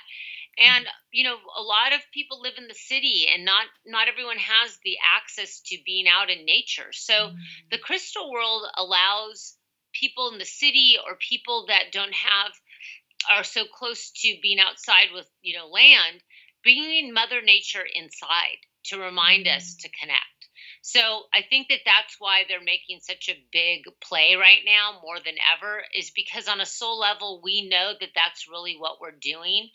[0.60, 4.36] and you know a lot of people live in the city and not not everyone
[4.36, 7.36] has the access to being out in nature so mm-hmm.
[7.70, 9.56] the crystal world allows
[9.92, 12.52] people in the city or people that don't have
[13.30, 16.20] are so close to being outside with you know land
[16.62, 19.56] bringing mother nature inside to remind mm-hmm.
[19.56, 20.39] us to connect
[20.82, 25.18] So I think that that's why they're making such a big play right now, more
[25.18, 29.10] than ever, is because on a soul level, we know that that's really what we're
[29.20, 29.68] doing.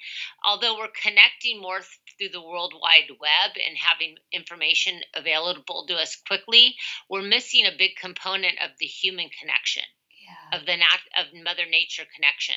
[0.44, 1.82] Although we're connecting more
[2.18, 6.76] through the World Wide Web and having information available to us quickly,
[7.10, 10.58] we're missing a big component of the human connection, yeah.
[10.58, 12.56] of the nat- of Mother Nature connection,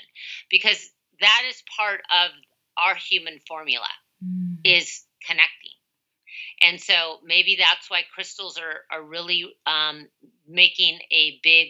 [0.49, 0.91] because
[1.21, 2.31] that is part of
[2.79, 3.89] our human formula
[4.25, 4.57] mm.
[4.65, 5.78] is connecting
[6.61, 10.09] and so maybe that's why crystals are, are really um,
[10.47, 11.69] making a big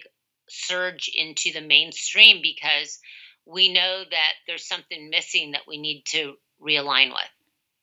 [0.49, 2.99] surge into the mainstream because
[3.45, 7.38] we know that there's something missing that we need to realign with.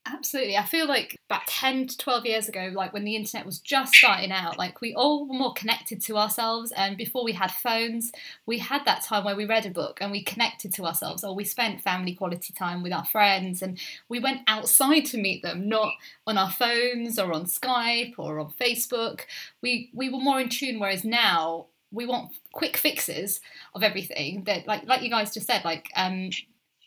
[0.07, 0.55] Absolutely.
[0.55, 3.95] I feel like about 10 to 12 years ago, like when the internet was just
[3.95, 6.71] starting out, like we all were more connected to ourselves.
[6.73, 8.11] And before we had phones,
[8.45, 11.33] we had that time where we read a book and we connected to ourselves, or
[11.35, 15.67] we spent family quality time with our friends and we went outside to meet them,
[15.67, 15.93] not
[16.27, 19.21] on our phones or on Skype or on Facebook.
[19.63, 23.39] We, we were more in tune, whereas now we want quick fixes
[23.73, 26.29] of everything that, like, like you guys just said, like, um,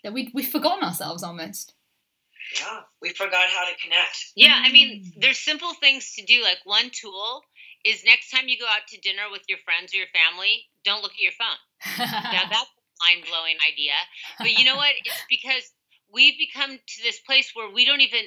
[0.05, 1.75] that we, we've forgotten ourselves almost.
[2.57, 4.33] Yeah, we forgot how to connect.
[4.37, 6.43] Yeah, I mean, there's simple things to do.
[6.43, 7.43] Like one tool
[7.85, 11.03] is next time you go out to dinner with your friends or your family, don't
[11.03, 11.61] look at your phone.
[12.33, 13.95] now that's a mind blowing idea.
[14.39, 14.93] But you know what?
[15.05, 15.71] It's because
[16.13, 18.25] we've become to this place where we don't even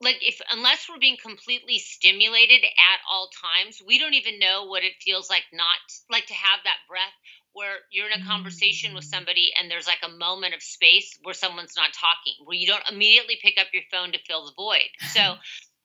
[0.00, 4.84] like if unless we're being completely stimulated at all times, we don't even know what
[4.84, 5.80] it feels like not
[6.10, 7.16] like to have that breath
[7.56, 11.32] where you're in a conversation with somebody and there's like a moment of space where
[11.32, 14.92] someone's not talking, where you don't immediately pick up your phone to fill the void.
[15.16, 15.36] So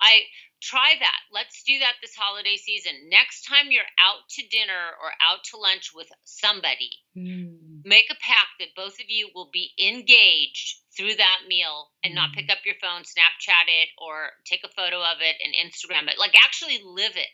[0.01, 0.27] I
[0.59, 1.19] try that.
[1.31, 3.07] Let's do that this holiday season.
[3.09, 7.55] Next time you're out to dinner or out to lunch with somebody, mm.
[7.85, 12.33] make a pact that both of you will be engaged through that meal and not
[12.33, 12.51] pick mm.
[12.51, 16.19] up your phone, Snapchat it, or take a photo of it and Instagram it.
[16.19, 17.31] Like actually live it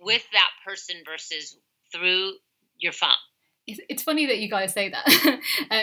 [0.00, 1.58] with that person versus
[1.92, 2.32] through
[2.78, 3.20] your phone
[3.88, 5.04] it's funny that you guys say that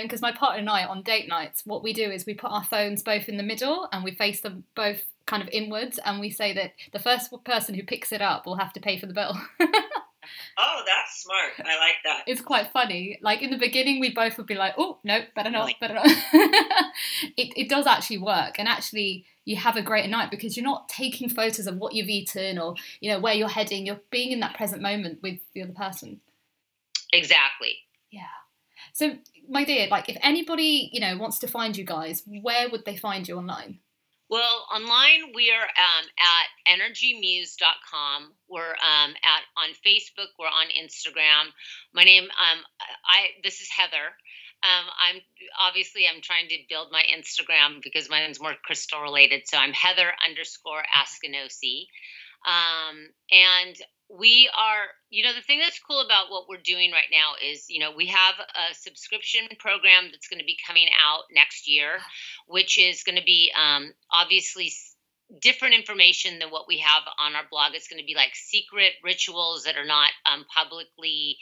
[0.02, 2.52] because um, my partner and I on date nights, what we do is we put
[2.52, 6.20] our phones both in the middle and we face them both kind of inwards, and
[6.20, 9.08] we say that the first person who picks it up will have to pay for
[9.08, 9.36] the bill.
[10.58, 11.54] oh, that's smart.
[11.60, 12.24] I like that.
[12.28, 13.18] It's quite funny.
[13.22, 16.06] Like in the beginning, we both would be like, "Oh, no, better not, better not."
[17.38, 20.90] it it does actually work, and actually you have a greater night because you're not
[20.90, 23.86] taking photos of what you've eaten or you know where you're heading.
[23.86, 26.22] You're being in that present moment with the other person.
[27.18, 27.78] Exactly.
[28.12, 28.22] Yeah.
[28.94, 29.18] So,
[29.50, 32.96] my dear, like if anybody, you know, wants to find you guys, where would they
[32.96, 33.80] find you online?
[34.28, 38.34] Well, online we are um, at energymuse.com.
[38.50, 40.34] We're um, at on Facebook.
[40.40, 41.52] We're on Instagram.
[41.94, 42.64] My name, um,
[43.06, 44.16] I this is Heather.
[44.64, 45.22] Um, I'm
[45.60, 49.44] obviously I'm trying to build my Instagram because mine's more crystal related.
[49.46, 51.86] So I'm Heather underscore Askinosie.
[52.46, 53.76] Um, and
[54.10, 57.66] we are you know the thing that's cool about what we're doing right now is
[57.70, 61.98] you know we have a subscription program that's going to be coming out next year
[62.48, 64.72] which is going to be um, obviously
[65.42, 67.74] different information than what we have on our blog.
[67.74, 71.38] It's going to be like secret rituals that are not um, publicly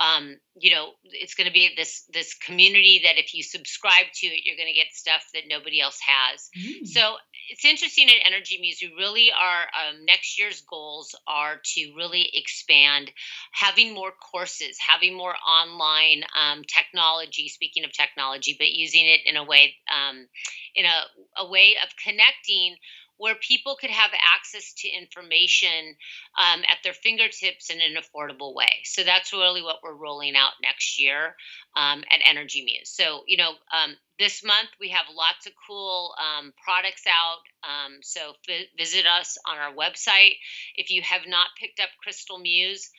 [0.00, 4.26] um, you know, it's going to be this this community that if you subscribe to
[4.26, 6.48] it, you're going to get stuff that nobody else has.
[6.58, 6.86] Mm.
[6.86, 7.16] So
[7.50, 8.78] it's interesting at Energy Muse.
[8.80, 13.10] We really are um, next year's goals are to really expand,
[13.52, 17.48] having more courses, having more online um, technology.
[17.48, 20.26] Speaking of technology, but using it in a way um,
[20.74, 22.76] in a, a way of connecting
[23.20, 25.94] where people could have access to information
[26.38, 28.80] um, at their fingertips in an affordable way.
[28.84, 31.36] So that's really what we're rolling out next year
[31.76, 32.88] um, at Energy Muse.
[32.88, 37.42] So, you know, um, this month we have lots of cool um, products out.
[37.62, 40.36] Um, so f- visit us on our website.
[40.76, 42.90] If you have not picked up Crystal Muse,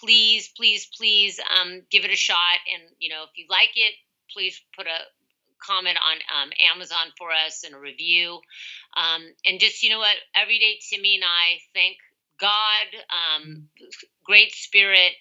[0.00, 2.58] please, please, please um, give it a shot.
[2.72, 3.92] And, you know, if you like it,
[4.32, 4.98] please put a
[5.64, 8.40] comment on um, Amazon for us and a review.
[8.96, 11.96] Um, and just, you know what, every day, Timmi and I thank
[12.38, 13.68] God, um,
[14.24, 15.12] Great Spirit,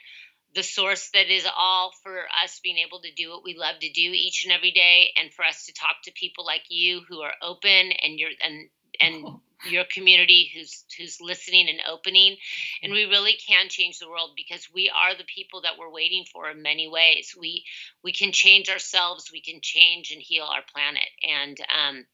[0.54, 3.92] the source that is all for us being able to do what we love to
[3.92, 7.22] do each and every day, and for us to talk to people like you who
[7.22, 8.70] are open and you're and
[9.00, 12.36] and oh your community who's who's listening and opening
[12.84, 16.26] and we really can change the world because we are the people that we're waiting
[16.32, 17.64] for in many ways we
[18.04, 22.06] we can change ourselves we can change and heal our planet and um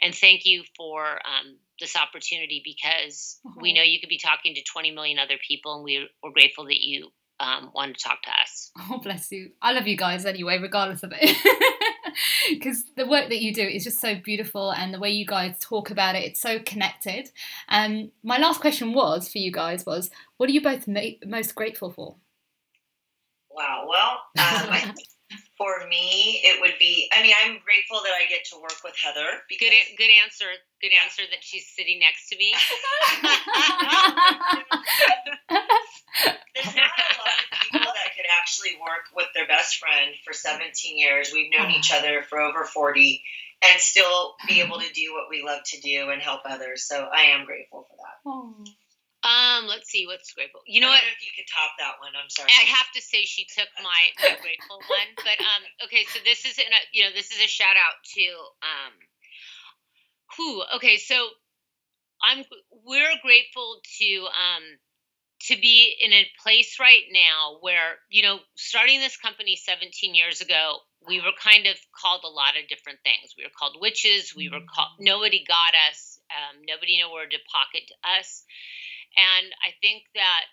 [0.00, 3.78] and thank you for um this opportunity because we uh-huh.
[3.78, 6.80] know you could be talking to 20 million other people and we, we're grateful that
[6.80, 7.08] you
[7.40, 8.70] um, wanted to talk to us.
[8.90, 9.52] Oh, bless you.
[9.62, 11.36] I love you guys anyway, regardless of it.
[12.48, 15.56] Because the work that you do is just so beautiful, and the way you guys
[15.60, 17.30] talk about it, it's so connected.
[17.68, 21.16] And um, my last question was for you guys was, what are you both ma-
[21.24, 22.16] most grateful for?
[23.50, 23.86] Wow.
[23.88, 24.94] Well, um,
[25.60, 27.06] for me, it would be.
[27.12, 29.44] I mean, I'm grateful that I get to work with Heather.
[29.44, 30.48] Because, good, good answer.
[30.80, 32.56] Good answer that she's sitting next to me.
[36.56, 40.32] There's not a lot of people that could actually work with their best friend for
[40.32, 41.28] 17 years.
[41.30, 41.78] We've known uh-huh.
[41.78, 43.22] each other for over 40
[43.60, 46.88] and still be able to do what we love to do and help others.
[46.88, 48.16] So I am grateful for that.
[48.24, 48.64] Oh.
[49.20, 50.64] Um, let's see what's grateful.
[50.66, 51.04] You know what?
[51.04, 52.16] if you could top that one.
[52.16, 52.48] I'm sorry.
[52.48, 56.08] I have to say she took my, my grateful one, but um, okay.
[56.08, 58.24] So this is in a you know this is a shout out to
[58.64, 58.92] um,
[60.36, 60.64] who?
[60.80, 61.16] Okay, so
[62.22, 62.44] I'm
[62.84, 64.64] we're grateful to um
[65.48, 70.40] to be in a place right now where you know starting this company 17 years
[70.40, 74.34] ago we were kind of called a lot of different things we were called witches
[74.36, 78.44] we were called nobody got us um, nobody knew where to pocket us
[79.16, 80.44] and I think that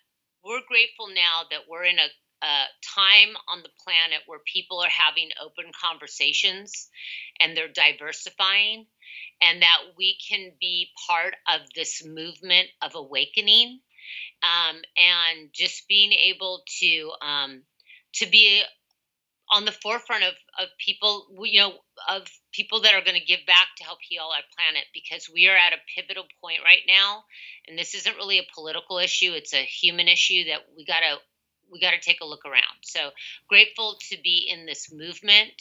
[0.44, 4.90] we're grateful now that we're in a, a time on the planet where people are
[4.90, 6.90] having open conversations
[7.40, 8.86] and they're diversifying,
[9.42, 13.80] and that we can be part of this movement of awakening
[14.44, 17.64] um, and just being able to um,
[18.14, 18.62] to be
[19.52, 21.74] on the forefront of, of people you know
[22.10, 25.48] of people that are going to give back to help heal our planet because we
[25.48, 27.24] are at a pivotal point right now
[27.68, 31.18] and this isn't really a political issue it's a human issue that we got to
[31.72, 33.10] we got to take a look around so
[33.48, 35.54] grateful to be in this movement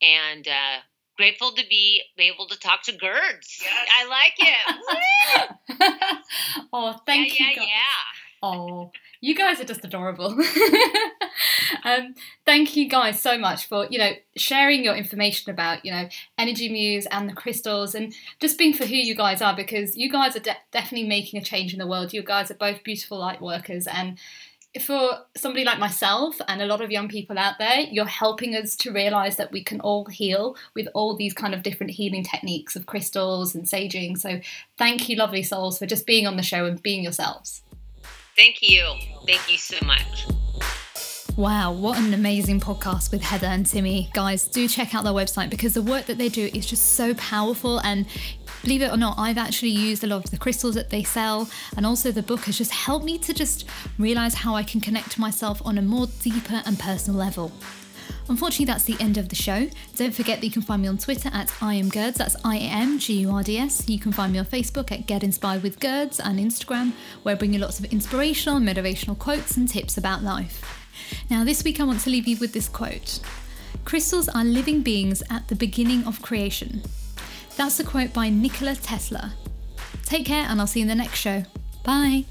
[0.00, 0.78] and uh,
[1.18, 3.60] grateful to be able to talk to Gurds.
[3.60, 3.88] Yes.
[3.98, 6.18] I like it.
[6.72, 7.52] oh, thank yeah, you.
[7.56, 8.42] Yeah, yeah.
[8.42, 10.26] Oh, you guys are just adorable.
[11.84, 12.14] um,
[12.44, 16.68] thank you guys so much for you know sharing your information about you know Energy
[16.68, 20.36] Muse and the crystals and just being for who you guys are because you guys
[20.36, 22.12] are de- definitely making a change in the world.
[22.12, 24.18] You guys are both beautiful light workers and
[24.80, 28.76] for somebody like myself and a lot of young people out there, you're helping us
[28.76, 32.76] to realize that we can all heal with all these kind of different healing techniques
[32.76, 34.18] of crystals and saging.
[34.18, 34.40] So,
[34.76, 37.62] thank you, lovely souls, for just being on the show and being yourselves.
[38.38, 38.94] Thank you.
[39.26, 40.28] Thank you so much.
[41.36, 44.12] Wow, what an amazing podcast with Heather and Timmi.
[44.12, 47.14] Guys, do check out their website because the work that they do is just so
[47.14, 47.80] powerful.
[47.80, 48.06] And
[48.62, 51.50] believe it or not, I've actually used a lot of the crystals that they sell.
[51.76, 53.64] And also, the book has just helped me to just
[53.98, 57.50] realize how I can connect myself on a more deeper and personal level.
[58.28, 59.68] Unfortunately, that's the end of the show.
[59.96, 62.56] Don't forget that you can find me on Twitter at I am Gurds, that's I
[62.56, 63.88] am G U R D S.
[63.88, 66.92] You can find me on Facebook at Get Inspired with Gurds and Instagram,
[67.22, 70.62] where I bring you lots of inspirational and motivational quotes and tips about life.
[71.30, 73.20] Now, this week I want to leave you with this quote
[73.84, 76.82] Crystals are living beings at the beginning of creation.
[77.56, 79.34] That's a quote by Nikola Tesla.
[80.04, 81.44] Take care, and I'll see you in the next show.
[81.84, 82.24] Bye.